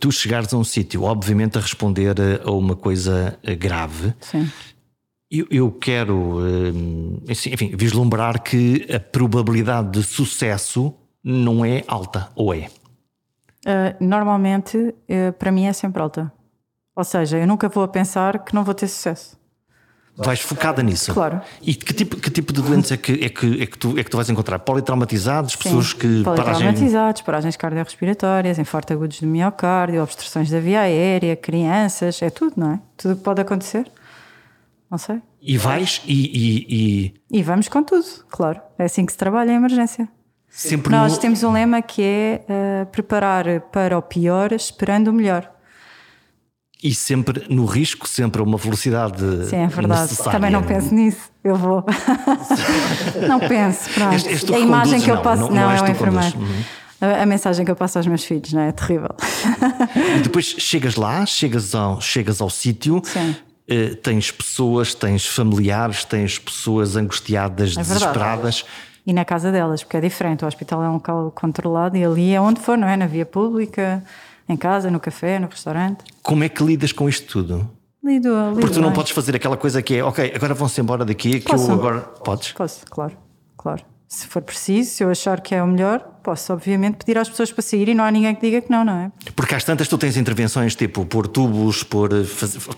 [0.00, 4.12] tu chegares a um sítio, obviamente, a responder a uma coisa grave.
[4.20, 4.50] Sim.
[5.30, 12.52] Eu, eu quero, eh, enfim, vislumbrar que a probabilidade de sucesso não é alta, ou
[12.52, 12.68] é?
[13.66, 16.32] Uh, normalmente, uh, para mim, é sempre alta.
[16.94, 19.38] Ou seja, eu nunca vou a pensar que não vou ter sucesso.
[20.16, 21.12] Vais focada nisso.
[21.12, 21.40] Claro.
[21.60, 24.04] E que tipo, que tipo de doentes é que, é, que, é, que tu, é
[24.04, 24.60] que tu vais encontrar?
[24.60, 25.98] Politraumatizados, pessoas Sim.
[25.98, 26.22] que.
[26.22, 27.24] Politraumatizados, paragem...
[27.24, 32.80] paragens cardiorrespiratórias, infarto agudos do miocárdio, obstruções da via aérea, crianças, é tudo, não é?
[32.96, 33.90] Tudo que pode acontecer.
[34.88, 35.20] Não sei.
[35.42, 36.12] E vais e.
[36.12, 37.38] E, e...
[37.38, 38.60] e vamos com tudo, claro.
[38.78, 40.08] É assim que se trabalha em emergência.
[40.48, 41.18] Sempre Nós no...
[41.18, 45.50] temos um lema que é uh, preparar para o pior esperando o melhor.
[46.82, 49.18] E sempre no risco, sempre a uma velocidade.
[49.48, 50.02] Sim, é verdade.
[50.02, 50.32] Necessária.
[50.32, 51.30] Também não penso nisso.
[51.42, 51.84] Eu vou.
[53.26, 54.14] não penso, pronto.
[54.14, 55.42] Este, este a imagem que eu passo.
[55.42, 56.38] Não, não, não é o enfermeiro.
[56.38, 56.62] Uhum.
[57.00, 58.68] a, a, mensagem que eu passo aos meus filhos, não é?
[58.68, 59.14] é terrível.
[60.16, 62.98] E depois chegas lá, chegas ao, chegas ao sítio.
[62.98, 68.64] Uh, tens pessoas, tens familiares, tens pessoas angustiadas, é desesperadas.
[69.06, 70.44] E na casa delas, porque é diferente.
[70.44, 72.96] O hospital é um local controlado e ali é onde for, não é?
[72.96, 74.02] Na via pública,
[74.48, 76.04] em casa, no café, no restaurante.
[76.22, 77.70] Como é que lidas com isto tudo?
[78.02, 78.96] Lido, lido Porque tu não bem.
[78.96, 81.70] podes fazer aquela coisa que é, ok, agora vão-se embora daqui, que Posso.
[81.70, 82.00] eu agora.
[82.00, 82.52] Podes?
[82.52, 83.16] Posso, claro,
[83.56, 83.82] claro.
[84.06, 87.50] Se for preciso, se eu achar que é o melhor, posso obviamente pedir às pessoas
[87.50, 89.12] para sair e não há ninguém que diga que não, não é?
[89.34, 92.10] Porque às tantas tu tens intervenções tipo por tubos, por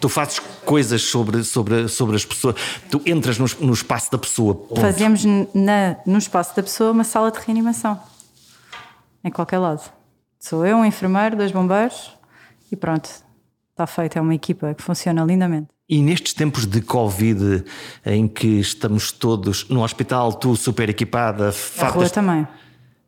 [0.00, 2.54] tu fazes coisas sobre, sobre, sobre as pessoas,
[2.90, 4.54] tu entras no, no espaço da pessoa.
[4.54, 4.80] Ponto.
[4.80, 8.00] Fazemos na, no espaço da pessoa uma sala de reanimação.
[9.22, 9.82] Em qualquer lado.
[10.48, 12.16] Sou eu, um enfermeiro, dois bombeiros
[12.70, 13.10] e pronto.
[13.72, 15.66] Está feito, é uma equipa que funciona lindamente.
[15.88, 17.64] E nestes tempos de Covid,
[18.04, 22.46] em que estamos todos no hospital, tu super equipada, na rua também.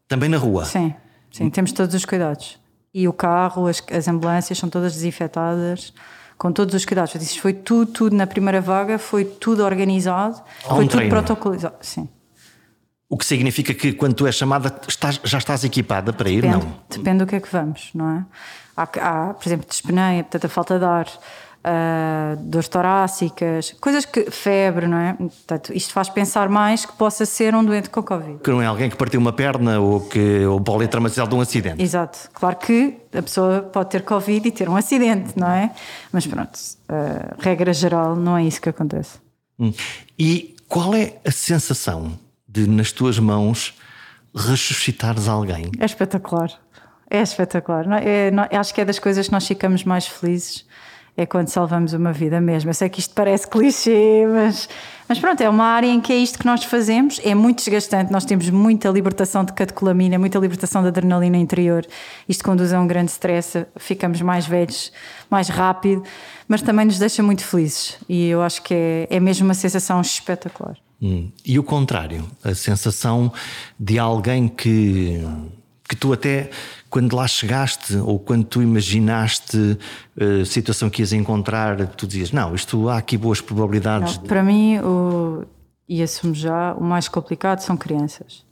[0.08, 0.64] Também na rua?
[0.64, 0.92] Sim,
[1.30, 2.58] sim, temos todos os cuidados.
[2.92, 5.94] E o carro, as, as ambulâncias são todas desinfetadas,
[6.36, 7.14] com todos os cuidados.
[7.14, 11.10] Isso foi tudo, tudo na primeira vaga, foi tudo organizado, Há foi um tudo treino.
[11.14, 11.76] protocolizado.
[11.82, 12.08] Sim.
[13.10, 16.42] O que significa que quando tu és chamada estás, já estás equipada para ir?
[16.42, 16.74] Depende, não?
[16.90, 18.24] Depende do que é que vamos, não é?
[18.76, 24.30] Há, há por exemplo, dispneia, portanto, a falta de ar, uh, dores torácicas, coisas que.
[24.30, 25.14] febre, não é?
[25.14, 28.40] Portanto, isto faz pensar mais que possa ser um doente com Covid.
[28.42, 31.40] Que não é alguém que partiu uma perna ou que ou pode traumatizado de um
[31.40, 31.82] acidente.
[31.82, 32.28] Exato.
[32.34, 35.70] Claro que a pessoa pode ter Covid e ter um acidente, não é?
[36.12, 39.18] Mas pronto, uh, regra geral, não é isso que acontece.
[39.58, 39.72] Hum.
[40.18, 42.18] E qual é a sensação
[42.64, 43.74] de, nas tuas mãos,
[44.34, 45.70] ressuscitares alguém?
[45.78, 46.50] É espetacular.
[47.10, 47.86] É espetacular.
[48.02, 50.66] É, acho que é das coisas que nós ficamos mais felizes
[51.18, 52.70] é quando salvamos uma vida mesmo.
[52.70, 54.68] Eu sei que isto parece clichê, mas,
[55.08, 57.20] mas pronto, é uma área em que é isto que nós fazemos.
[57.24, 61.84] É muito desgastante, nós temos muita libertação de catecolamina, muita libertação de adrenalina interior.
[62.28, 64.92] Isto conduz a um grande stress, ficamos mais velhos
[65.28, 66.04] mais rápido,
[66.46, 67.98] mas também nos deixa muito felizes.
[68.08, 70.76] E eu acho que é, é mesmo uma sensação espetacular.
[71.00, 71.30] Hum.
[71.44, 73.32] E o contrário, a sensação
[73.78, 75.20] de alguém que,
[75.88, 76.50] que tu até
[76.90, 79.78] quando lá chegaste ou quando tu imaginaste
[80.18, 84.18] a uh, situação que ias encontrar, tu dizias: Não, isto há aqui boas probabilidades.
[84.18, 85.44] Não, para mim, o,
[85.88, 88.44] e assumo já, o mais complicado são crianças.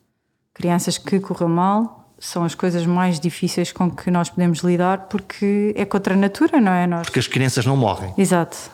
[0.55, 5.75] Crianças que correu mal são as coisas mais difíceis com que nós podemos lidar porque
[5.77, 6.87] é contra a natura, não é?
[6.87, 7.07] Nós...
[7.07, 8.15] Porque as crianças não morrem.
[8.17, 8.71] Exato.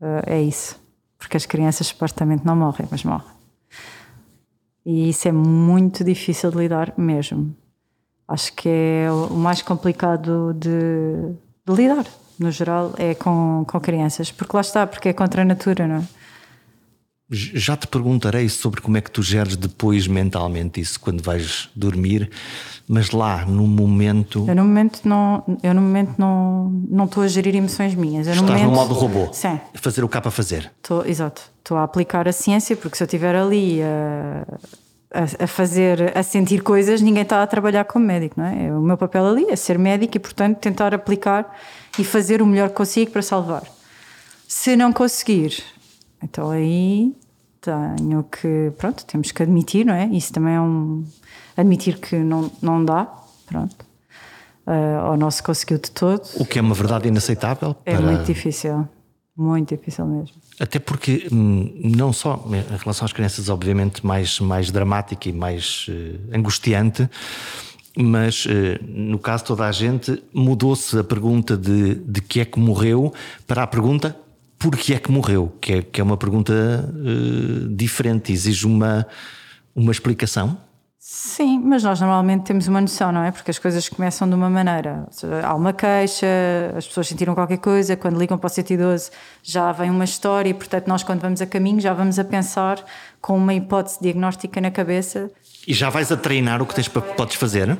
[0.00, 0.81] Uh, é isso.
[1.22, 3.30] Porque as crianças supostamente não morrem, mas morrem.
[4.84, 7.54] E isso é muito difícil de lidar mesmo
[8.32, 11.34] acho que é o mais complicado de,
[11.66, 12.06] de lidar,
[12.38, 15.96] no geral, é com, com crianças, porque lá está, porque é contra a natura, não
[15.96, 16.02] é?
[17.34, 22.30] Já te perguntarei sobre como é que tu geres depois mentalmente isso quando vais dormir,
[22.86, 24.44] mas lá no momento.
[24.46, 28.26] Eu no momento não, eu no momento não, não estou a gerir emoções minhas.
[28.26, 29.32] Eu, Estás no, momento, no modo robô.
[29.32, 29.58] Sim.
[29.72, 30.70] Fazer o que há para fazer.
[30.82, 31.40] Estou, exato.
[31.58, 34.44] Estou a aplicar a ciência, porque se eu estiver ali a,
[35.14, 38.70] a, a, fazer, a sentir coisas, ninguém está a trabalhar como médico, não é?
[38.76, 41.50] O meu papel ali é ser médico e, portanto, tentar aplicar
[41.98, 43.62] e fazer o melhor que consigo para salvar.
[44.46, 45.62] Se não conseguir,
[46.22, 47.14] então aí
[47.62, 50.06] tenho que, pronto, temos que admitir, não é?
[50.06, 51.04] Isso também é um.
[51.56, 53.08] admitir que não, não dá,
[53.46, 53.86] pronto.
[54.66, 56.22] Uh, ou não se conseguiu de todo.
[56.36, 57.74] O que é uma verdade inaceitável.
[57.84, 58.04] É para...
[58.04, 58.88] muito difícil.
[59.36, 60.36] Muito difícil mesmo.
[60.60, 65.86] Até porque, hum, não só em relação às crianças, obviamente, mais, mais dramática e mais
[65.88, 67.08] uh, angustiante,
[67.96, 68.50] mas uh,
[68.86, 73.12] no caso de toda a gente, mudou-se a pergunta de, de que é que morreu
[73.46, 74.16] para a pergunta
[74.62, 79.04] por que é que morreu, que é, que é uma pergunta uh, diferente, exige uma,
[79.74, 80.56] uma explicação.
[81.00, 83.32] Sim, mas nós normalmente temos uma noção, não é?
[83.32, 85.08] Porque as coisas começam de uma maneira.
[85.44, 86.26] Há uma queixa,
[86.76, 89.10] as pessoas sentiram qualquer coisa, quando ligam para o 112
[89.42, 92.84] já vem uma história e, portanto, nós quando vamos a caminho já vamos a pensar
[93.20, 95.28] com uma hipótese diagnóstica na cabeça.
[95.66, 97.66] E já vais a treinar o que tens para podes fazer?
[97.66, 97.78] Não,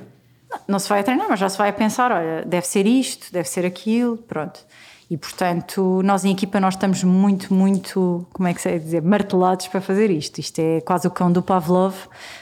[0.67, 3.33] não se vai a treinar, mas já se vai a pensar, olha, deve ser isto,
[3.33, 4.67] deve ser aquilo, pronto.
[5.13, 9.03] E, portanto, nós em equipa nós estamos muito, muito, como é que se é dizer,
[9.03, 10.39] martelados para fazer isto.
[10.39, 11.95] Isto é quase o cão do Pavlov.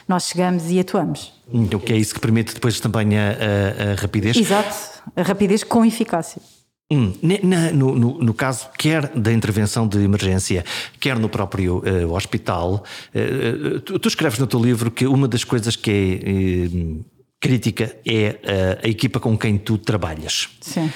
[0.07, 1.33] Nós chegamos e atuamos.
[1.51, 4.37] O que é isso que permite depois também a, a, a rapidez?
[4.37, 6.41] Exato, a rapidez com eficácia.
[6.89, 10.63] Hum, na, no, no, no, caso, quer da intervenção de emergência,
[10.97, 15.43] quer no próprio uh, hospital, uh, tu, tu, escreves no teu livro que uma das
[15.43, 17.05] coisas que é uh,
[17.37, 20.47] crítica é a equipa com quem tu trabalhas.
[20.61, 20.89] Sim.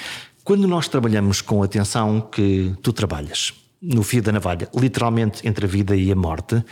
[0.46, 5.66] Quando nós trabalhamos com a atenção que tu trabalhas, no fio da navalha, literalmente entre
[5.66, 6.64] a vida e a morte,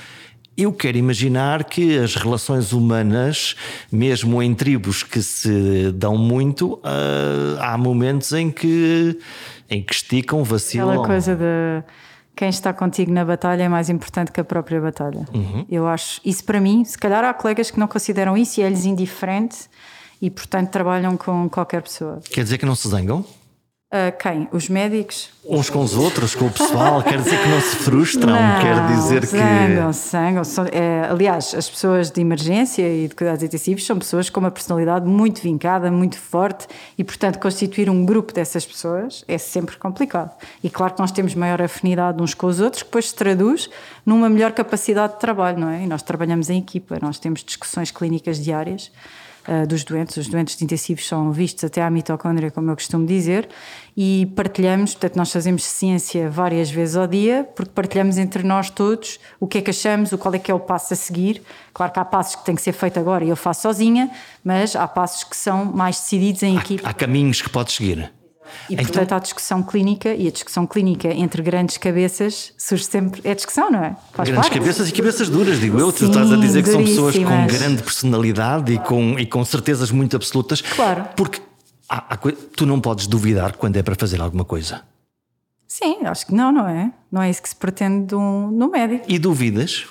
[0.56, 3.56] Eu quero imaginar que as relações humanas,
[3.90, 9.18] mesmo em tribos que se dão muito, uh, há momentos em que,
[9.68, 10.90] em que esticam, vacilam.
[10.90, 11.82] Aquela coisa de
[12.37, 15.24] quem está contigo na batalha é mais importante que a própria batalha.
[15.34, 15.66] Uhum.
[15.68, 18.84] Eu acho, isso para mim, se calhar há colegas que não consideram isso e é-lhes
[18.84, 19.68] indiferente
[20.22, 22.20] e, portanto, trabalham com qualquer pessoa.
[22.30, 23.24] Quer dizer que não se zangam?
[23.94, 24.48] Uh, quem?
[24.50, 25.30] Os médicos?
[25.48, 28.87] Uns com os outros, com o pessoal, quer dizer que não se frustram, não, quer
[28.88, 29.26] dizer que.
[29.92, 34.40] Zangam, são, é, aliás, as pessoas de emergência e de cuidados intensivos são pessoas com
[34.40, 36.66] uma personalidade muito vincada, muito forte
[36.98, 40.33] e, portanto, constituir um grupo dessas pessoas é sempre complicado.
[40.61, 43.70] E claro que nós temos maior afinidade uns com os outros, que depois se traduz
[44.04, 45.85] numa melhor capacidade de trabalho, não é?
[45.85, 48.90] E nós trabalhamos em equipa, nós temos discussões clínicas diárias
[49.48, 50.16] uh, dos doentes.
[50.16, 53.48] Os doentes de intensivos são vistos até à mitocôndria, como eu costumo dizer,
[53.96, 59.20] e partilhamos, portanto, nós fazemos ciência várias vezes ao dia, porque partilhamos entre nós todos
[59.38, 61.42] o que é que achamos, o qual é que é o passo a seguir.
[61.72, 64.11] Claro que há passos que têm que ser feitos agora e eu faço sozinha,
[64.42, 66.83] mas há passos que são mais decididos em há, equipe.
[66.85, 68.12] Há caminhos que podes seguir.
[68.68, 69.16] E portanto então...
[69.16, 73.20] há discussão clínica e a discussão clínica entre grandes cabeças surge sempre.
[73.24, 73.96] É discussão, não é?
[74.12, 74.59] Faz grandes parte.
[74.59, 75.92] cabeças e cabeças duras, digo eu.
[75.92, 79.90] tu estás a dizer que são pessoas com grande personalidade e com, e com certezas
[79.90, 80.61] muito absolutas.
[80.61, 81.09] Claro.
[81.16, 81.40] Porque
[81.88, 82.18] há, há,
[82.57, 84.83] tu não podes duvidar quando é para fazer alguma coisa.
[85.66, 86.92] Sim, acho que não, não é?
[87.11, 89.04] Não é isso que se pretende de um, no médico.
[89.09, 89.87] E duvidas?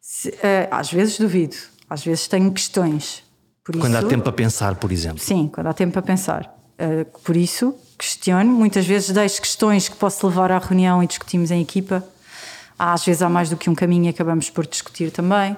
[0.00, 1.56] Se, uh, às vezes duvido,
[1.88, 3.22] às vezes tenho questões.
[3.64, 5.20] quando isso, há tempo a pensar, por exemplo.
[5.20, 6.57] Sim, quando há tempo a pensar.
[6.78, 8.52] Uh, por isso, questiono.
[8.52, 12.04] Muitas vezes deixo questões que posso levar à reunião e discutimos em equipa.
[12.78, 15.56] Às vezes há mais do que um caminho e acabamos por discutir também.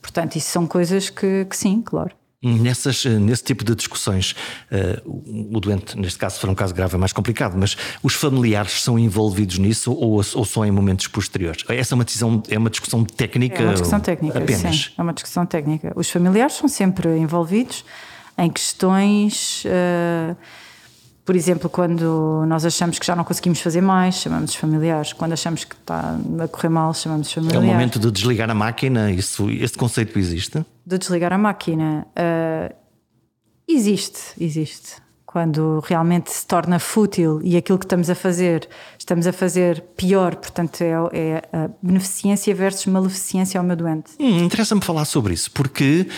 [0.00, 2.12] Portanto, isso são coisas que, que sim, claro.
[2.42, 4.34] Nessas, eh, nesse tipo de discussões,
[4.72, 8.14] uh, o doente, neste caso, se for um caso grave, é mais complicado, mas os
[8.14, 11.62] familiares são envolvidos nisso ou, ou só em momentos posteriores?
[11.68, 13.60] Essa é uma, decisão, é uma discussão técnica?
[13.60, 14.76] É uma discussão técnica, apenas.
[14.76, 14.90] sim.
[14.96, 15.92] É uma discussão técnica.
[15.94, 17.84] Os familiares são sempre envolvidos
[18.40, 19.64] em questões.
[19.64, 20.36] Uh,
[21.24, 25.12] por exemplo, quando nós achamos que já não conseguimos fazer mais, chamamos os familiares.
[25.12, 27.62] Quando achamos que está a correr mal, chamamos os familiares.
[27.62, 29.12] É o momento de desligar a máquina?
[29.12, 30.64] Isso, este conceito existe?
[30.84, 32.06] De desligar a máquina?
[32.16, 32.74] Uh,
[33.68, 34.96] existe, existe.
[35.24, 40.34] Quando realmente se torna fútil e aquilo que estamos a fazer, estamos a fazer pior,
[40.34, 44.10] portanto, é, é a beneficência versus maleficência ao meu doente.
[44.18, 46.08] Hum, Interessa-me falar sobre isso, porque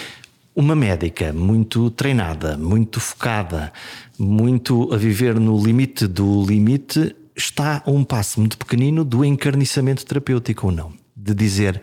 [0.55, 3.73] uma médica muito treinada, muito focada,
[4.19, 10.05] muito a viver no limite do limite, está a um passo muito pequenino do encarniçamento
[10.05, 10.93] terapêutico ou não?
[11.17, 11.81] De dizer,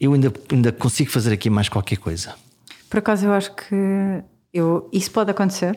[0.00, 2.34] eu ainda, ainda consigo fazer aqui mais qualquer coisa.
[2.88, 4.22] Por acaso, eu acho que
[4.52, 5.76] eu, isso pode acontecer,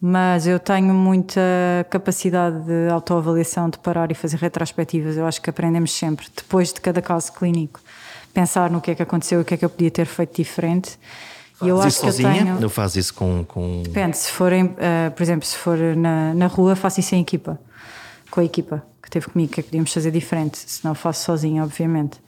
[0.00, 1.40] mas eu tenho muita
[1.88, 5.16] capacidade de autoavaliação, de parar e fazer retrospectivas.
[5.16, 7.80] Eu acho que aprendemos sempre, depois de cada caso clínico
[8.34, 10.36] pensar no que é que aconteceu e o que é que eu podia ter feito
[10.36, 10.98] diferente.
[11.62, 12.32] E eu acho sozinha?
[12.32, 12.60] que eu tenho.
[12.60, 13.44] Eu faço isso com.
[13.44, 13.82] com...
[13.84, 17.58] Depende, se forem, uh, por exemplo, se for na, na rua, faço isso em equipa,
[18.30, 21.24] com a equipa que teve comigo, que é que podíamos fazer diferente, se não faço
[21.24, 22.18] sozinha, obviamente.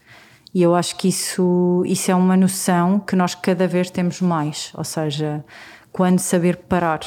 [0.55, 4.71] E eu acho que isso, isso é uma noção que nós cada vez temos mais,
[4.75, 5.45] ou seja,
[5.92, 7.01] quando saber parar,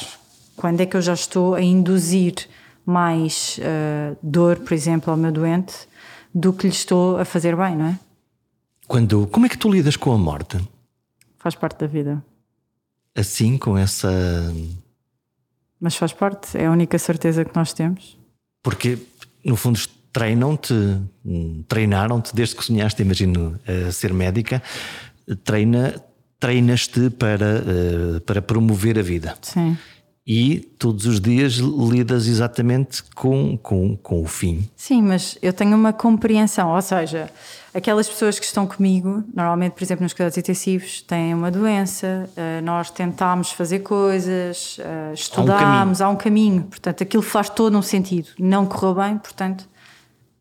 [0.56, 2.34] quando é que eu já estou a induzir
[2.84, 5.74] mais uh, dor, por exemplo, ao meu doente,
[6.34, 7.98] do que lhe estou a fazer bem, não é?
[8.90, 10.58] Quando, como é que tu lidas com a morte?
[11.38, 12.24] Faz parte da vida.
[13.14, 14.10] Assim, com essa.
[15.78, 18.18] Mas faz parte, é a única certeza que nós temos.
[18.60, 18.98] Porque,
[19.44, 19.78] no fundo,
[20.12, 20.74] treinam-te,
[21.68, 24.60] treinaram-te desde que sonhaste, imagino, a ser médica,
[25.44, 25.94] treina,
[26.40, 29.38] treinas-te para, eh, para promover a vida.
[29.40, 29.78] Sim.
[30.32, 34.70] E todos os dias lidas exatamente com, com, com o fim.
[34.76, 37.28] Sim, mas eu tenho uma compreensão, ou seja,
[37.74, 42.64] aquelas pessoas que estão comigo, normalmente, por exemplo, nos cuidados intensivos, têm uma doença, uh,
[42.64, 44.78] nós tentámos fazer coisas,
[45.12, 48.28] estudámos, há um, há um, caminho, portanto, aquilo faz todo um sentido.
[48.38, 49.68] Não correu bem, portanto,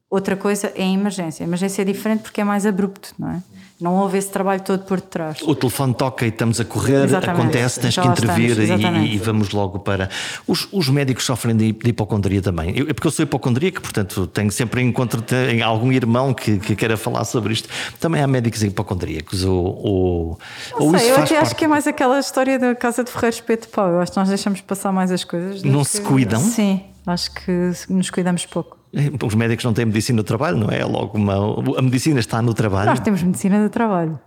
[0.08, 1.44] outra coisa é a emergência.
[1.44, 3.42] A emergência é diferente porque é mais abrupto, não é?
[3.80, 5.38] Não houve esse trabalho todo por detrás.
[5.42, 7.42] O telefone toca e estamos a correr, Exatamente.
[7.42, 10.10] acontece, tens Já que intervir e, e, vamos logo para.
[10.46, 12.78] Os, os, médicos sofrem de, de hipocondria também.
[12.78, 16.76] Eu, é porque eu sou hipocondríaco, portanto tenho sempre encontro em algum irmão que, que
[16.76, 17.70] queira falar sobre isto.
[18.02, 19.46] Também há médicos hipocondríacos.
[19.46, 20.40] Ou, ou,
[20.74, 23.68] ou sei, eu até acho que é mais aquela história da casa de Ferreiros Espeto
[23.68, 23.88] de Pau.
[23.88, 25.64] Eu acho que nós deixamos passar mais as coisas.
[25.64, 25.90] Não que...
[25.90, 26.42] se cuidam?
[26.42, 28.79] Sim, acho que nos cuidamos pouco.
[29.26, 30.80] Os médicos não têm medicina do trabalho, não é?
[30.80, 30.86] é?
[30.86, 32.90] Logo uma, a medicina está no trabalho.
[32.90, 34.20] Nós temos medicina do trabalho.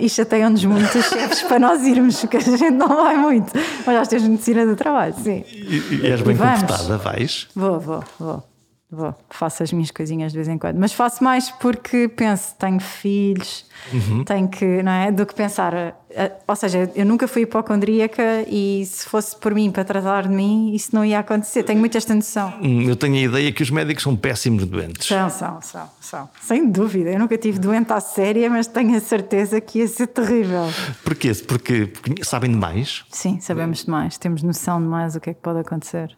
[0.00, 3.52] E chateiam-nos muito os chefes para nós irmos, porque a gente não vai muito.
[3.86, 5.44] Mas nós temos medicina do trabalho, sim.
[5.46, 7.46] E, e és bem e comportada, vais?
[7.54, 8.49] Vou, vou, vou.
[8.92, 10.76] Vou, faço as minhas coisinhas de vez em quando.
[10.76, 14.24] Mas faço mais porque penso, tenho filhos, uhum.
[14.24, 15.12] tenho que, não é?
[15.12, 15.94] Do que pensar.
[16.10, 20.34] Eh, ou seja, eu nunca fui hipocondríaca e se fosse por mim para tratar de
[20.34, 21.62] mim, isso não ia acontecer.
[21.62, 22.52] Tenho muita esta noção.
[22.60, 25.06] Hum, eu tenho a ideia que os médicos são péssimos doentes.
[25.06, 26.28] São, são, são, são.
[26.42, 27.10] Sem dúvida.
[27.10, 30.64] Eu nunca tive doente à séria, mas tenho a certeza que ia ser terrível.
[31.04, 31.32] Porquê?
[31.46, 33.04] Porque, porque sabem demais?
[33.08, 34.18] Sim, sabemos demais.
[34.18, 36.16] Temos noção demais do que é que pode acontecer.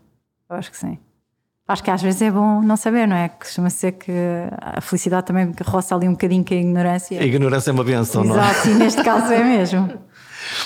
[0.48, 0.98] Eu acho que sim.
[1.72, 3.30] Acho que às vezes é bom não saber, não é?
[3.30, 4.12] Costuma ser que
[4.60, 7.18] a felicidade também roça ali um bocadinho com a ignorância.
[7.18, 8.50] A ignorância é uma benção, não é?
[8.50, 9.90] Exato, e neste caso é mesmo.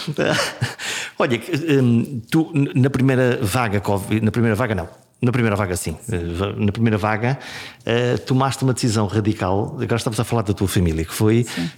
[1.17, 1.41] Olha,
[1.81, 3.81] hum, tu na primeira vaga,
[4.21, 4.89] na primeira vaga não,
[5.23, 6.17] na primeira vaga sim, sim.
[6.17, 7.39] Eh, na primeira vaga
[7.85, 11.71] eh, tomaste uma decisão radical, agora estamos a falar da tua família, que foi sim.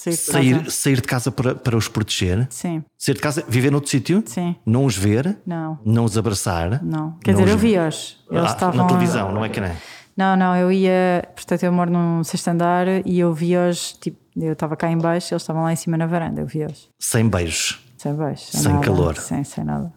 [0.00, 2.46] Sair, sair, sair, de casa para, para os proteger?
[2.48, 2.82] Sim.
[2.96, 4.22] Sair de casa, viver noutro sítio?
[4.24, 4.56] Sim.
[4.64, 5.36] Não os ver?
[5.46, 5.78] Não.
[5.84, 6.82] Não os abraçar?
[6.82, 7.18] Não.
[7.22, 7.50] Quer não dizer, os...
[7.50, 8.24] eu vi-os.
[8.30, 8.76] Eles ah, estavam.
[8.76, 9.72] Na televisão, não é que nem?
[10.16, 11.28] Não, não, eu ia.
[11.34, 13.92] Portanto, eu moro num sexto andar e eu vi-os.
[14.00, 16.88] Tipo, eu estava cá em baixo eles estavam lá em cima na varanda, eu vi-os.
[16.98, 17.84] Sem beijos?
[17.98, 18.48] Sem beijos.
[18.52, 19.18] Sem, sem calor?
[19.18, 19.92] Sem, sem nada.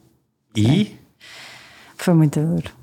[0.53, 0.97] E?
[1.95, 2.82] Foi muito duro.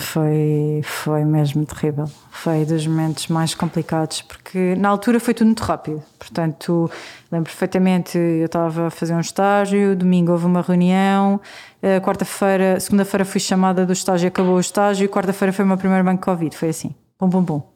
[0.00, 2.10] Foi, foi mesmo terrível.
[2.30, 6.02] Foi dos momentos mais complicados, porque na altura foi tudo muito rápido.
[6.18, 6.90] Portanto,
[7.30, 11.40] lembro perfeitamente, eu estava a fazer um estágio, domingo houve uma reunião,
[11.82, 16.04] eh, quarta-feira, segunda-feira fui chamada do estágio, acabou o estágio, quarta-feira foi o meu primeiro
[16.04, 16.56] banco Covid.
[16.56, 17.70] Foi assim, bom, bom, bom.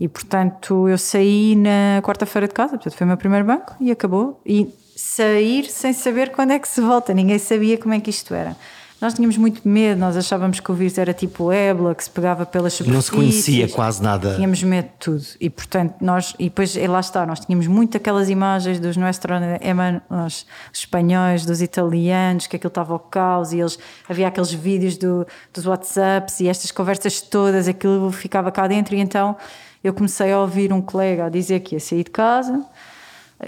[0.00, 3.90] E portanto, eu saí na quarta-feira de casa, portanto, foi o meu primeiro banco e
[3.90, 4.40] acabou.
[4.46, 8.34] E sair sem saber quando é que se volta, ninguém sabia como é que isto
[8.34, 8.56] era.
[9.00, 12.44] Nós tínhamos muito medo, nós achávamos que o vírus era tipo ébola, que se pegava
[12.44, 12.94] pelas superfícies.
[12.94, 14.34] Não se conhecia quase nada.
[14.34, 15.24] Tínhamos medo de tudo.
[15.40, 21.46] E portanto, nós, e depois lá está, nós tínhamos muito aquelas imagens dos nossos espanhóis,
[21.46, 26.40] dos italianos, que aquilo estava ao caos, e eles, havia aqueles vídeos do, dos WhatsApps
[26.40, 29.36] e estas conversas todas, aquilo ficava cá dentro, e então
[29.84, 32.64] eu comecei a ouvir um colega a dizer que ia sair de casa,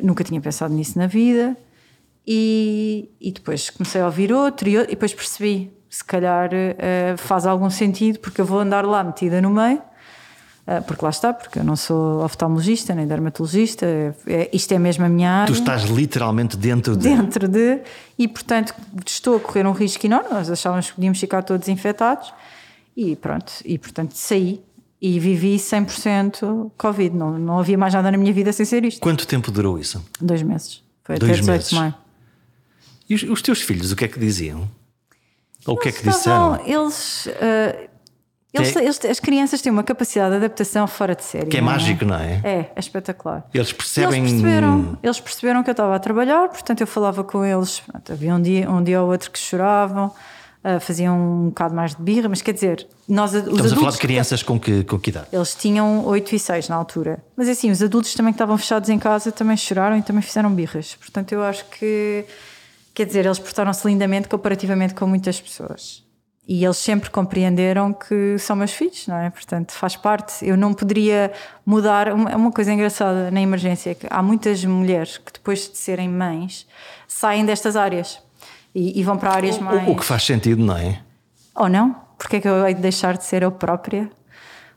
[0.00, 1.56] nunca tinha pensado nisso na vida
[2.26, 7.18] e, e depois comecei a ouvir outro e, outro, e depois percebi, se calhar uh,
[7.18, 11.33] faz algum sentido, porque eu vou andar lá metida no meio, uh, porque lá está,
[11.33, 13.87] porque eu não sou oftalmologista nem dermatologista,
[14.26, 15.52] é, isto é mesmo a minha área.
[15.52, 17.02] Tu estás literalmente dentro de.
[17.09, 17.80] Dentro de,
[18.18, 18.74] e portanto
[19.06, 22.33] estou a correr um risco enorme, nós achávamos que podíamos ficar todos infectados,
[22.96, 24.62] e pronto, e portanto saí
[25.00, 27.16] e vivi 100% Covid.
[27.16, 29.00] Não, não havia mais nada na minha vida sem ser isto.
[29.00, 30.04] Quanto tempo durou isso?
[30.20, 30.83] Dois meses.
[31.02, 31.68] Foi Dois até 18 meses.
[31.70, 31.94] de maio.
[33.11, 34.70] E os, os, teus filhos, o que é que diziam?
[35.66, 36.61] Ou o que é que disseram?
[36.64, 37.90] Eles, uh,
[38.55, 38.85] eles, é...
[38.85, 41.46] eles, As crianças têm uma capacidade de adaptação fora de série.
[41.46, 42.07] Que é não mágico, é?
[42.07, 42.40] não é?
[42.44, 43.44] É, é espetacular.
[43.53, 44.20] Eles percebem.
[44.20, 47.83] Eles perceberam, eles perceberam que eu estava a trabalhar, portanto eu falava com eles.
[48.09, 50.12] Havia um dia, um dia ou outro que choravam.
[50.62, 53.77] Uh, faziam um bocado mais de birra, mas quer dizer, nós os Estamos adultos, a
[53.77, 55.29] falar de crianças com que, com que idade?
[55.33, 57.25] Eles tinham 8 e 6 na altura.
[57.35, 60.55] Mas assim, os adultos também que estavam fechados em casa também choraram e também fizeram
[60.55, 60.96] birras.
[60.96, 62.27] Portanto, eu acho que
[62.94, 66.05] Quer dizer, eles portaram-se lindamente comparativamente com muitas pessoas.
[66.46, 69.31] E eles sempre compreenderam que são meus filhos, não é?
[69.31, 70.44] Portanto, faz parte.
[70.44, 71.33] Eu não poderia
[71.64, 72.09] mudar.
[72.09, 76.66] É uma coisa engraçada na emergência: que há muitas mulheres que depois de serem mães
[77.07, 78.18] saem destas áreas
[78.74, 79.88] e, e vão para áreas mais.
[79.88, 81.00] O, que faz sentido, não é?
[81.55, 81.94] Ou não?
[82.18, 84.11] Porque é que eu hei de deixar de ser eu própria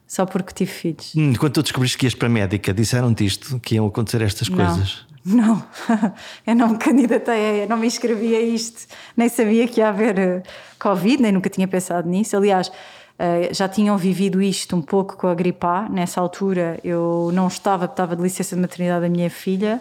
[0.06, 1.12] só porque tive filhos?
[1.16, 4.48] Hum, quando tu descobriste que ias para a médica, disseram-te isto, que iam acontecer estas
[4.48, 4.56] não.
[4.56, 5.06] coisas?
[5.24, 5.62] Não,
[6.46, 10.18] eu não me candidatei, eu não me inscrevi a isto, nem sabia que ia haver
[10.18, 10.42] eh,
[10.78, 12.36] Covid, nem nunca tinha pensado nisso.
[12.36, 12.70] Aliás,
[13.18, 15.66] eh, já tinham vivido isto um pouco com a gripe.
[15.90, 19.80] Nessa altura eu não estava, estava de licença de maternidade da minha filha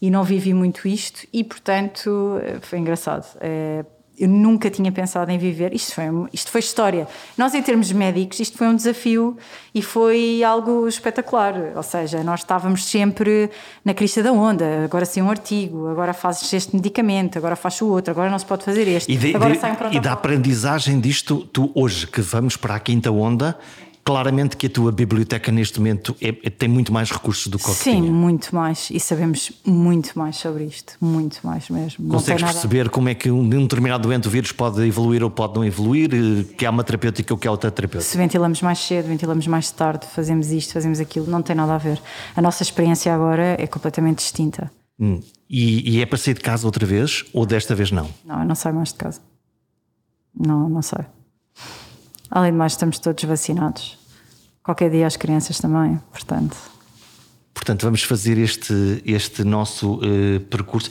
[0.00, 3.24] e não vivi muito isto, e portanto eh, foi engraçado.
[4.18, 5.74] Eu nunca tinha pensado em viver.
[5.74, 7.08] Isto foi, isto foi história.
[7.36, 9.36] Nós, em termos médicos, isto foi um desafio
[9.74, 11.72] e foi algo espetacular.
[11.74, 13.50] Ou seja, nós estávamos sempre
[13.84, 14.84] na crista da onda.
[14.84, 18.46] Agora sim um artigo, agora fazes este medicamento, agora faz o outro, agora não se
[18.46, 19.10] pode fazer este.
[19.10, 22.74] E, de, agora de, sai um e da aprendizagem disto, tu hoje que vamos para
[22.74, 23.58] a quinta onda,
[24.04, 27.64] Claramente que a tua biblioteca neste momento é, é, tem muito mais recursos do que
[27.64, 28.10] o que Sim, tinha.
[28.10, 28.90] muito mais.
[28.90, 30.94] E sabemos muito mais sobre isto.
[31.00, 32.08] Muito mais mesmo.
[32.08, 35.54] Consegues perceber como é que um, um determinado doente o vírus pode evoluir ou pode
[35.54, 36.10] não evoluir?
[36.12, 38.10] Eh, que há uma terapêutica ou que há outra terapêutica?
[38.10, 41.78] Se ventilamos mais cedo, ventilamos mais tarde, fazemos isto, fazemos aquilo, não tem nada a
[41.78, 42.02] ver.
[42.34, 44.68] A nossa experiência agora é completamente distinta.
[44.98, 45.20] Hum.
[45.48, 48.08] E, e é para sair de casa outra vez ou desta vez não?
[48.24, 49.20] Não, eu não saio mais de casa.
[50.34, 51.04] Não, não sei.
[52.34, 53.98] Além de mais, estamos todos vacinados.
[54.62, 56.56] Qualquer dia as crianças também, portanto.
[57.52, 60.88] Portanto, vamos fazer este, este nosso uh, percurso.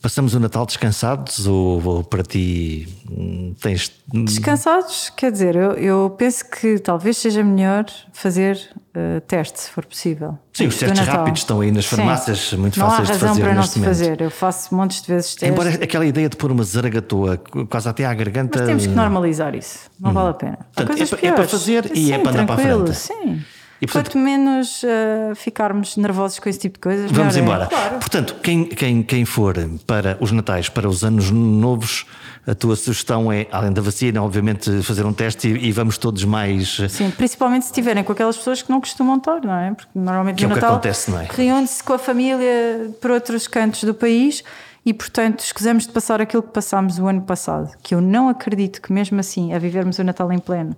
[0.00, 3.90] Passamos o Natal descansados ou, ou para ti hum, tens.
[4.06, 8.58] Descansados, quer dizer, eu, eu penso que talvez seja melhor fazer
[8.96, 10.38] uh, teste, se for possível.
[10.52, 12.56] Sim, os testes rápidos estão aí nas farmácias, Sim.
[12.58, 13.24] muito fáceis de fazer.
[13.24, 15.48] Não há razão para não se fazer, eu faço montes de vezes testes.
[15.48, 17.36] Embora aquela ideia de pôr uma zaragatoa
[17.68, 18.60] quase até à garganta.
[18.60, 20.14] Mas temos que normalizar isso, não hum.
[20.14, 20.58] vale a pena.
[20.74, 22.94] Portanto, é, é, para fazer e é para andar para a frente.
[22.94, 23.42] Sim.
[23.80, 27.40] E, portanto, Quanto menos uh, ficarmos nervosos com esse tipo de coisas, vamos é.
[27.40, 27.66] embora.
[27.66, 27.98] Claro.
[27.98, 29.54] Portanto, quem, quem, quem for
[29.86, 32.04] para os Natais, para os anos novos,
[32.44, 36.24] a tua sugestão é, além da vacina, obviamente, fazer um teste e, e vamos todos
[36.24, 36.78] mais.
[36.80, 39.72] Eh, Sim, principalmente se estiverem com aquelas pessoas que não costumam estar, não é?
[39.72, 41.28] Porque normalmente que no é Natal acontece, não é?
[41.30, 44.42] reúne-se com a família por outros cantos do país
[44.84, 48.80] e, portanto, escusamos de passar aquilo que passámos o ano passado, que eu não acredito
[48.80, 50.74] que, mesmo assim, a vivermos o Natal em pleno,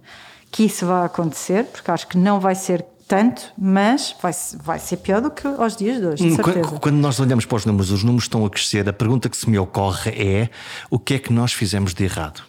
[0.51, 4.32] que isso vá acontecer, porque acho que não vai ser tanto, mas vai,
[4.62, 7.66] vai ser pior do que aos dias de hoje, quando, quando, nós olhamos para os
[7.66, 10.48] números, os números estão a crescer, a pergunta que se me ocorre é
[10.88, 12.40] o que é que nós fizemos de errado?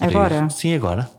[0.00, 0.48] Agora?
[0.48, 1.10] Sim, agora.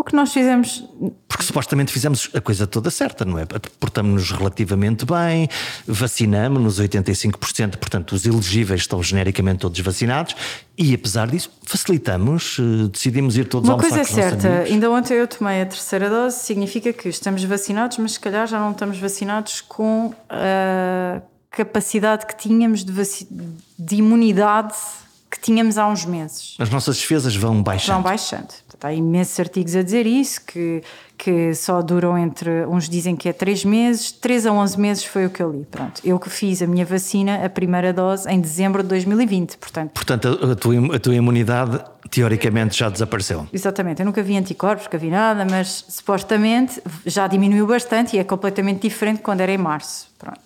[0.00, 0.82] O que nós fizemos.
[1.28, 3.44] Porque supostamente fizemos a coisa toda certa, não é?
[3.78, 5.46] Portamos-nos relativamente bem,
[5.86, 10.34] vacinamos-nos 85%, portanto, os elegíveis estão genericamente todos vacinados
[10.76, 15.18] e, apesar disso, facilitamos, eh, decidimos ir todos Uma almoçar coisa é certa, ainda ontem
[15.18, 18.96] eu tomei a terceira dose, significa que estamos vacinados, mas se calhar já não estamos
[18.98, 21.20] vacinados com a
[21.50, 22.94] capacidade que tínhamos de,
[23.78, 24.72] de imunidade
[25.30, 26.56] que tínhamos há uns meses.
[26.58, 27.94] As nossas defesas vão baixando.
[27.94, 28.48] Vão baixando.
[28.82, 30.82] Há imensos artigos a dizer isso, que,
[31.18, 32.64] que só duram entre.
[32.66, 35.66] Uns dizem que é 3 meses, 3 a 11 meses foi o que eu li.
[35.70, 36.00] Pronto.
[36.02, 39.58] Eu que fiz a minha vacina, a primeira dose, em dezembro de 2020.
[39.58, 41.78] Portanto, portanto a, tua, a tua imunidade
[42.10, 43.46] teoricamente já desapareceu.
[43.52, 44.00] Exatamente.
[44.00, 48.80] Eu nunca vi anticorpos, nunca vi nada, mas supostamente já diminuiu bastante e é completamente
[48.80, 50.08] diferente quando era em março.
[50.18, 50.40] Pronto.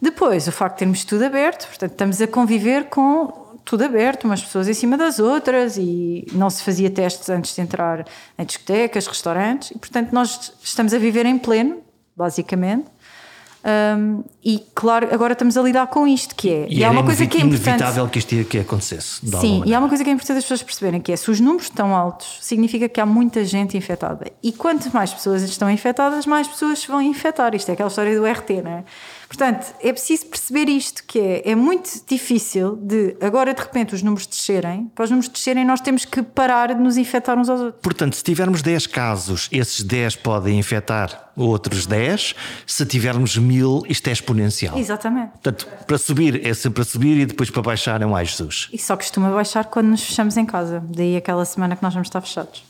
[0.00, 4.40] Depois, o facto de termos tudo aberto, portanto, estamos a conviver com tudo aberto, umas
[4.40, 8.06] pessoas em cima das outras e não se fazia testes antes de entrar
[8.38, 11.78] em discotecas, restaurantes e, portanto, nós estamos a viver em pleno,
[12.16, 12.86] basicamente.
[13.66, 16.66] Um, e claro, agora estamos a lidar com isto, que é.
[16.68, 17.66] E, e há uma coisa que é importante.
[17.66, 19.20] inevitável que isto que acontecesse.
[19.40, 21.40] Sim, e há uma coisa que é importante as pessoas perceberem: que é se os
[21.40, 24.30] números estão altos, significa que há muita gente infectada.
[24.40, 27.56] E quanto mais pessoas estão infectadas, mais pessoas se vão infectar.
[27.56, 28.84] Isto é aquela história do RT, não é?
[29.28, 34.02] Portanto, é preciso perceber isto, que é, é muito difícil de agora de repente os
[34.02, 37.60] números descerem, para os números descerem nós temos que parar de nos infectar uns aos
[37.60, 37.82] outros.
[37.82, 42.34] Portanto, se tivermos 10 casos, esses 10 podem infectar outros 10,
[42.66, 44.78] se tivermos mil, isto é exponencial.
[44.78, 45.32] Exatamente.
[45.32, 48.68] Portanto, para subir é sempre para subir e depois para baixar é um ai Jesus.
[48.72, 52.08] E só costuma baixar quando nos fechamos em casa, daí aquela semana que nós vamos
[52.08, 52.64] estar fechados.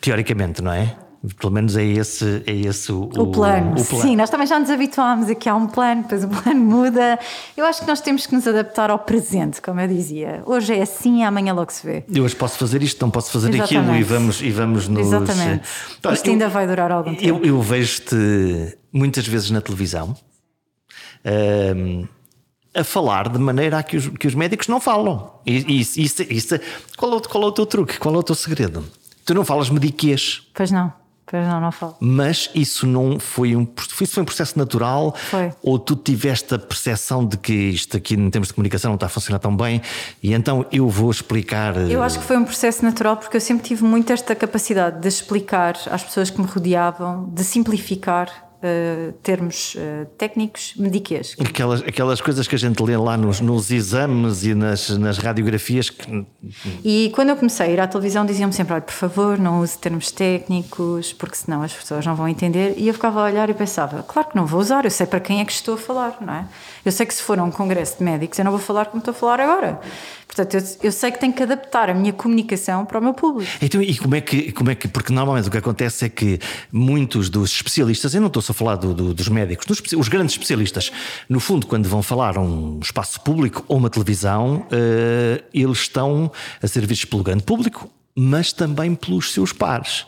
[0.00, 0.96] Teoricamente, não é?
[1.40, 3.72] Pelo menos é esse, é esse o, o, plano.
[3.72, 4.02] o, plano.
[4.02, 7.18] Sim, nós também já nos habituámos aqui a um plano, depois o plano muda.
[7.56, 10.42] Eu acho que nós temos que nos adaptar ao presente, como eu dizia.
[10.46, 12.04] Hoje é assim, amanhã logo se vê.
[12.08, 13.76] Eu hoje posso fazer isto, não posso fazer Exatamente.
[13.76, 15.08] aquilo e vamos, e vamos nos.
[15.08, 15.68] Exatamente.
[15.98, 17.24] Então, isto eu, ainda vai durar algum tempo.
[17.24, 20.16] Eu, eu vejo-te muitas vezes na televisão.
[21.76, 22.06] Um,
[22.72, 25.32] a falar de maneira a que os, que os médicos não falam.
[25.44, 26.60] E, isso, isso, isso,
[26.96, 27.98] qual, é, qual é o teu truque?
[27.98, 28.84] Qual é o teu segredo?
[29.24, 30.42] Tu não falas mediquês.
[30.54, 30.92] Pois não.
[31.30, 31.96] Pois não, não falo.
[32.00, 33.66] Mas isso não foi um,
[34.00, 35.14] isso foi um processo natural?
[35.14, 35.52] Foi.
[35.62, 39.06] Ou tu tiveste a percepção de que isto aqui em termos de comunicação não está
[39.06, 39.82] a funcionar tão bem
[40.22, 41.76] e então eu vou explicar.
[41.90, 45.08] Eu acho que foi um processo natural porque eu sempre tive muito esta capacidade de
[45.08, 51.36] explicar às pessoas que me rodeavam, de simplificar Uh, termos uh, técnicos mediquês.
[51.38, 55.90] Aquelas, aquelas coisas que a gente lê lá nos, nos exames e nas, nas radiografias.
[55.90, 56.26] Que...
[56.84, 59.78] E quando eu comecei a ir à televisão, diziam-me sempre: Olha, por favor, não use
[59.78, 62.74] termos técnicos, porque senão as pessoas não vão entender.
[62.76, 65.20] E eu ficava a olhar e pensava: Claro que não vou usar, eu sei para
[65.20, 66.44] quem é que estou a falar, não é?
[66.84, 68.98] Eu sei que se for a um congresso de médicos, eu não vou falar como
[68.98, 69.80] estou a falar agora.
[70.26, 73.50] Portanto, eu, eu, sei que tenho que adaptar a minha comunicação para o meu público.
[73.62, 76.38] Então, e como é que, como é que porque normalmente o que acontece é que
[76.70, 80.08] muitos dos especialistas, eu não estou só a falar do, do, dos médicos, dos, os
[80.08, 80.90] grandes especialistas,
[81.28, 86.30] no fundo, quando vão falar a um espaço público ou uma televisão, uh, eles estão
[86.62, 90.06] a ser vistos pelo grande público, mas também pelos seus pares.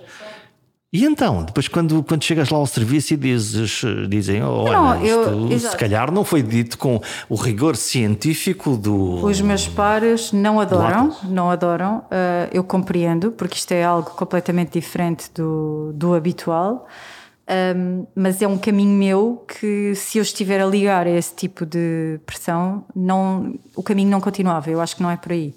[0.92, 5.04] E então, depois quando, quando chegas lá ao serviço e dizes, dizem, oh, olha, não,
[5.06, 9.24] eu, isto, se calhar não foi dito com o rigor científico do...
[9.24, 14.80] Os meus pares não adoram, não adoram, uh, eu compreendo, porque isto é algo completamente
[14.80, 16.88] diferente do, do habitual,
[17.50, 21.66] um, mas é um caminho meu que se eu estiver a ligar a esse tipo
[21.66, 25.54] de pressão, não, o caminho não continuava, eu acho que não é por aí.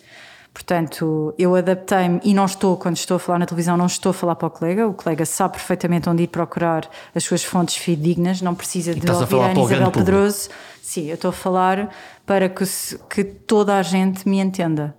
[0.54, 4.14] Portanto, eu adaptei-me e não estou, quando estou a falar na televisão, não estou a
[4.14, 4.88] falar para o colega.
[4.88, 9.40] O colega sabe perfeitamente onde ir procurar as suas fontes fidedignas, não precisa de ouvir
[9.40, 10.50] a, a Isabel Pedroso.
[10.80, 11.90] Sim, eu estou a falar
[12.24, 12.66] para que,
[13.10, 14.96] que toda a gente me entenda.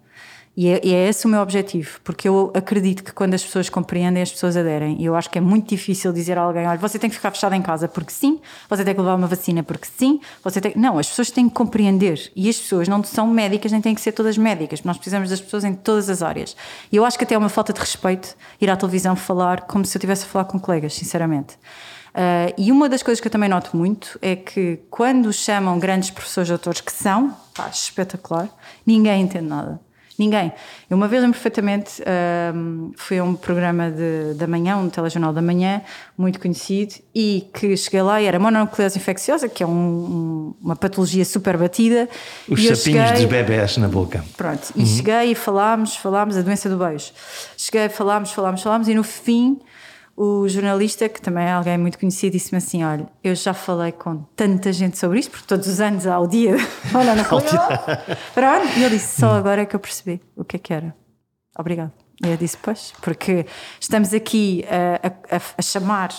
[0.56, 3.68] E é, e é, esse o meu objetivo, porque eu acredito que quando as pessoas
[3.68, 5.00] compreendem, as pessoas aderem.
[5.00, 7.32] E eu acho que é muito difícil dizer a alguém: olha, você tem que ficar
[7.32, 8.40] fechado em casa porque sim,
[8.70, 10.72] você tem que levar uma vacina porque sim, você tem.
[10.76, 12.30] Não, as pessoas têm que compreender.
[12.36, 14.84] E as pessoas não são médicas, nem têm que ser todas médicas.
[14.84, 16.56] Nós precisamos das pessoas em todas as áreas.
[16.92, 19.84] E eu acho que até é uma falta de respeito ir à televisão falar como
[19.84, 21.54] se eu estivesse a falar com colegas, sinceramente.
[22.14, 26.10] Uh, e uma das coisas que eu também noto muito é que quando chamam grandes
[26.10, 28.48] professores doutores, que são, pá, espetacular,
[28.86, 29.80] ninguém entende nada.
[30.16, 30.52] Ninguém.
[30.88, 32.02] Eu uma vez lembro perfeitamente,
[32.54, 35.82] um, foi um programa de, da manhã, um telejornal da manhã,
[36.16, 40.76] muito conhecido, e que cheguei lá e era mononucleose infecciosa, que é um, um, uma
[40.76, 42.08] patologia super batida.
[42.48, 44.24] Os sapinhos cheguei, dos bebés na boca.
[44.36, 44.86] Pronto, e uhum.
[44.86, 47.10] cheguei e falámos, falámos, a doença do beijo.
[47.56, 49.58] Cheguei, falámos, falámos, falámos, e no fim
[50.16, 54.18] o jornalista, que também é alguém muito conhecido, disse-me assim: Olha, eu já falei com
[54.36, 56.56] tanta gente sobre isto, porque todos os anos há o dia.
[56.94, 57.46] Olha, não falei,
[58.32, 58.78] Pronto.
[58.78, 60.94] E ele disse: Só agora é que eu percebi o que é que era.
[61.58, 61.92] Obrigado.
[62.24, 63.44] E eu disse: Pois, porque
[63.80, 66.10] estamos aqui a, a, a chamar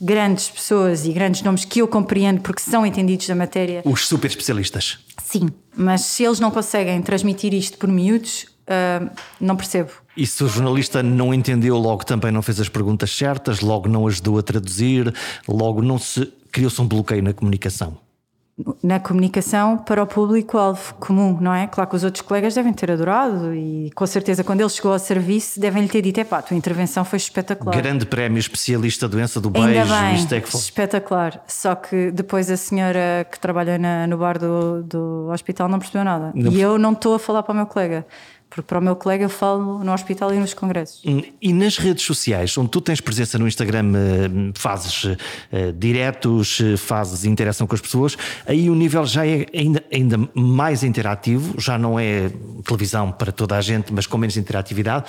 [0.00, 3.82] grandes pessoas e grandes nomes que eu compreendo porque são entendidos da matéria.
[3.84, 4.98] Os super especialistas.
[5.22, 9.90] Sim, mas se eles não conseguem transmitir isto por miúdos, uh, não percebo.
[10.16, 14.06] E se o jornalista não entendeu, logo também não fez as perguntas certas, logo não
[14.06, 15.12] ajudou a traduzir,
[15.48, 17.96] logo não se criou-se um bloqueio na comunicação?
[18.82, 21.66] na comunicação para o público-alvo comum, não é?
[21.66, 24.98] Claro que os outros colegas devem ter adorado e com certeza quando ele chegou ao
[24.98, 27.74] serviço devem-lhe ter dito: epá, a tua intervenção foi espetacular.
[27.76, 30.60] Grande prémio especialista doença do beijo, bem, isto é que foi.
[30.60, 31.42] Espetacular.
[31.46, 36.04] Só que depois a senhora que trabalha na, no bar do, do hospital não percebeu
[36.04, 36.32] nada.
[36.34, 36.52] Não.
[36.52, 38.06] E eu não estou a falar para o meu colega.
[38.50, 41.00] Porque para o meu colega eu falo no hospital e nos congressos.
[41.06, 45.16] Hum, e nas redes sociais, onde tu tens presença no Instagram, eh, fazes uh,
[45.78, 50.82] diretos, eh, fazes interação com as pessoas, aí o nível já é ainda, ainda mais
[50.82, 52.28] interativo, já não é
[52.64, 55.04] televisão para toda a gente, mas com menos interatividade.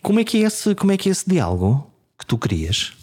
[0.00, 2.94] Como é que é esse, como é que é esse diálogo que tu querias?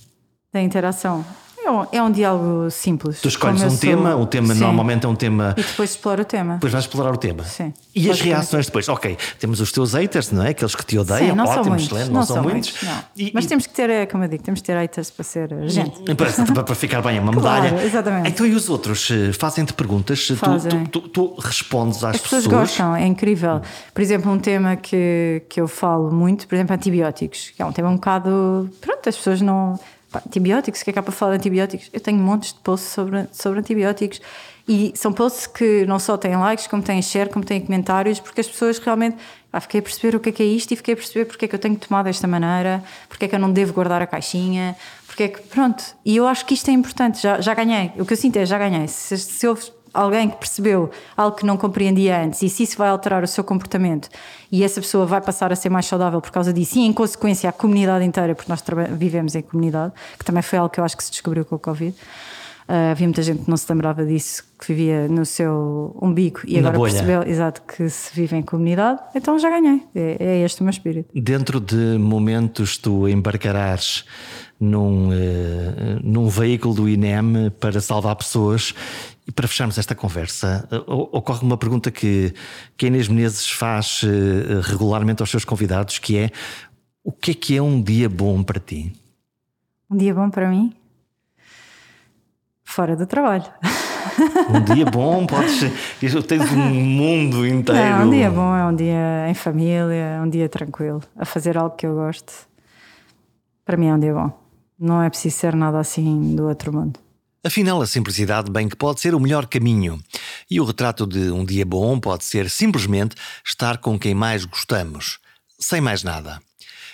[0.52, 1.24] Da interação.
[1.66, 3.22] É um, é um diálogo simples.
[3.22, 3.80] Tu escolhes um sou...
[3.80, 4.60] tema, o tema Sim.
[4.60, 5.56] normalmente é um tema.
[5.58, 6.56] E depois explora o tema.
[6.56, 7.44] Depois vais explorar o tema.
[7.46, 7.74] Sim.
[7.96, 8.90] E as reações depois?
[8.90, 10.50] Ok, temos os teus haters, não é?
[10.50, 12.72] Aqueles que te odeiam, Sim, não ótimo, são excelente, não, não são, muitos.
[12.72, 12.84] muitos.
[12.84, 13.04] Não.
[13.16, 13.48] E, Mas e...
[13.48, 16.02] temos que ter, como eu digo, temos que ter haters para ser gente.
[16.54, 17.70] Para, para ficar bem, é uma medalha.
[17.70, 18.30] Claro, exatamente.
[18.30, 19.10] Então e os outros?
[19.10, 20.28] Eh, fazem-te perguntas?
[20.38, 20.86] Fazem.
[20.86, 22.44] Tu, tu, tu, tu respondes às As pessoas.
[22.44, 23.62] As pessoas gostam, é incrível.
[23.94, 27.72] Por exemplo, um tema que, que eu falo muito, por exemplo, antibióticos, que é um
[27.72, 28.70] tema um bocado.
[28.82, 29.80] Pronto, as pessoas não
[30.26, 31.90] antibióticos, o que é que há para falar de antibióticos?
[31.94, 34.22] Eu tenho montes de posts sobre, sobre antibióticos
[34.68, 38.42] e são posts que não só têm likes, como têm share, como têm comentários, porque
[38.42, 39.18] as pessoas realmente.
[39.52, 41.46] Ah, fiquei a perceber o que é que é isto e fiquei a perceber porque
[41.46, 44.02] é que eu tenho que tomar desta maneira, porque é que eu não devo guardar
[44.02, 45.42] a caixinha, porque é que.
[45.42, 45.84] Pronto.
[46.04, 47.92] E eu acho que isto é importante, já, já ganhei.
[48.00, 48.88] O que eu sinto é já ganhei.
[48.88, 52.90] Se, se houve alguém que percebeu algo que não compreendia antes e se isso vai
[52.90, 54.10] alterar o seu comportamento
[54.52, 57.50] e essa pessoa vai passar a ser mais saudável por causa disso e em consequência
[57.50, 58.64] a comunidade inteira, porque nós
[58.98, 61.60] vivemos em comunidade, que também foi algo que eu acho que se descobriu com o
[61.60, 61.96] Covid.
[62.64, 66.58] Uh, havia muita gente que não se lembrava disso, que vivia no seu umbigo e
[66.58, 69.84] agora percebeu exato, que se vive em comunidade, então já ganhei.
[69.94, 71.10] É, é este o meu espírito.
[71.14, 74.06] Dentro de momentos tu embarcarás
[74.58, 75.12] num, uh,
[76.02, 78.74] num veículo do INEM para salvar pessoas
[79.28, 82.34] e para fecharmos esta conversa, eh, ocorre uma pergunta que,
[82.76, 86.32] que a Inês Menezes faz eh, regularmente aos seus convidados, que é
[87.04, 88.94] o que é que é um dia bom para ti?
[89.90, 90.74] Um dia bom para mim?
[92.64, 93.46] Fora do trabalho.
[94.50, 95.60] Um dia bom, podes.
[96.28, 97.82] Tens um mundo inteiro.
[97.82, 101.76] Não, um dia bom é um dia em família, um dia tranquilo, a fazer algo
[101.76, 102.34] que eu gosto.
[103.66, 104.32] Para mim é um dia bom.
[104.80, 107.00] Não é preciso ser nada assim do outro mundo.
[107.46, 110.02] Afinal, a simplicidade bem que pode ser o melhor caminho.
[110.50, 115.20] E o retrato de um dia bom pode ser simplesmente estar com quem mais gostamos,
[115.60, 116.42] sem mais nada.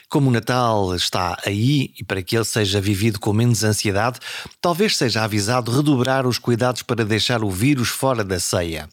[0.10, 4.20] Como o Natal está aí e para que ele seja vivido com menos ansiedade,
[4.60, 8.89] talvez seja avisado redobrar os cuidados para deixar o vírus fora da ceia.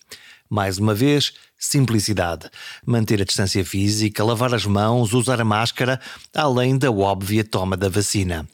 [0.50, 2.50] Mais uma vez, simplicidade.
[2.84, 5.98] Manter a distância física, lavar as mãos, usar a máscara,
[6.34, 8.46] além da óbvia toma da vacina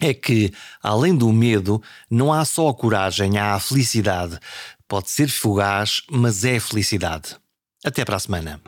[0.00, 4.38] é que, além do medo, não há só a coragem, há a felicidade.
[4.88, 7.36] Pode ser fugaz, mas é felicidade.
[7.84, 8.60] Até para a semana.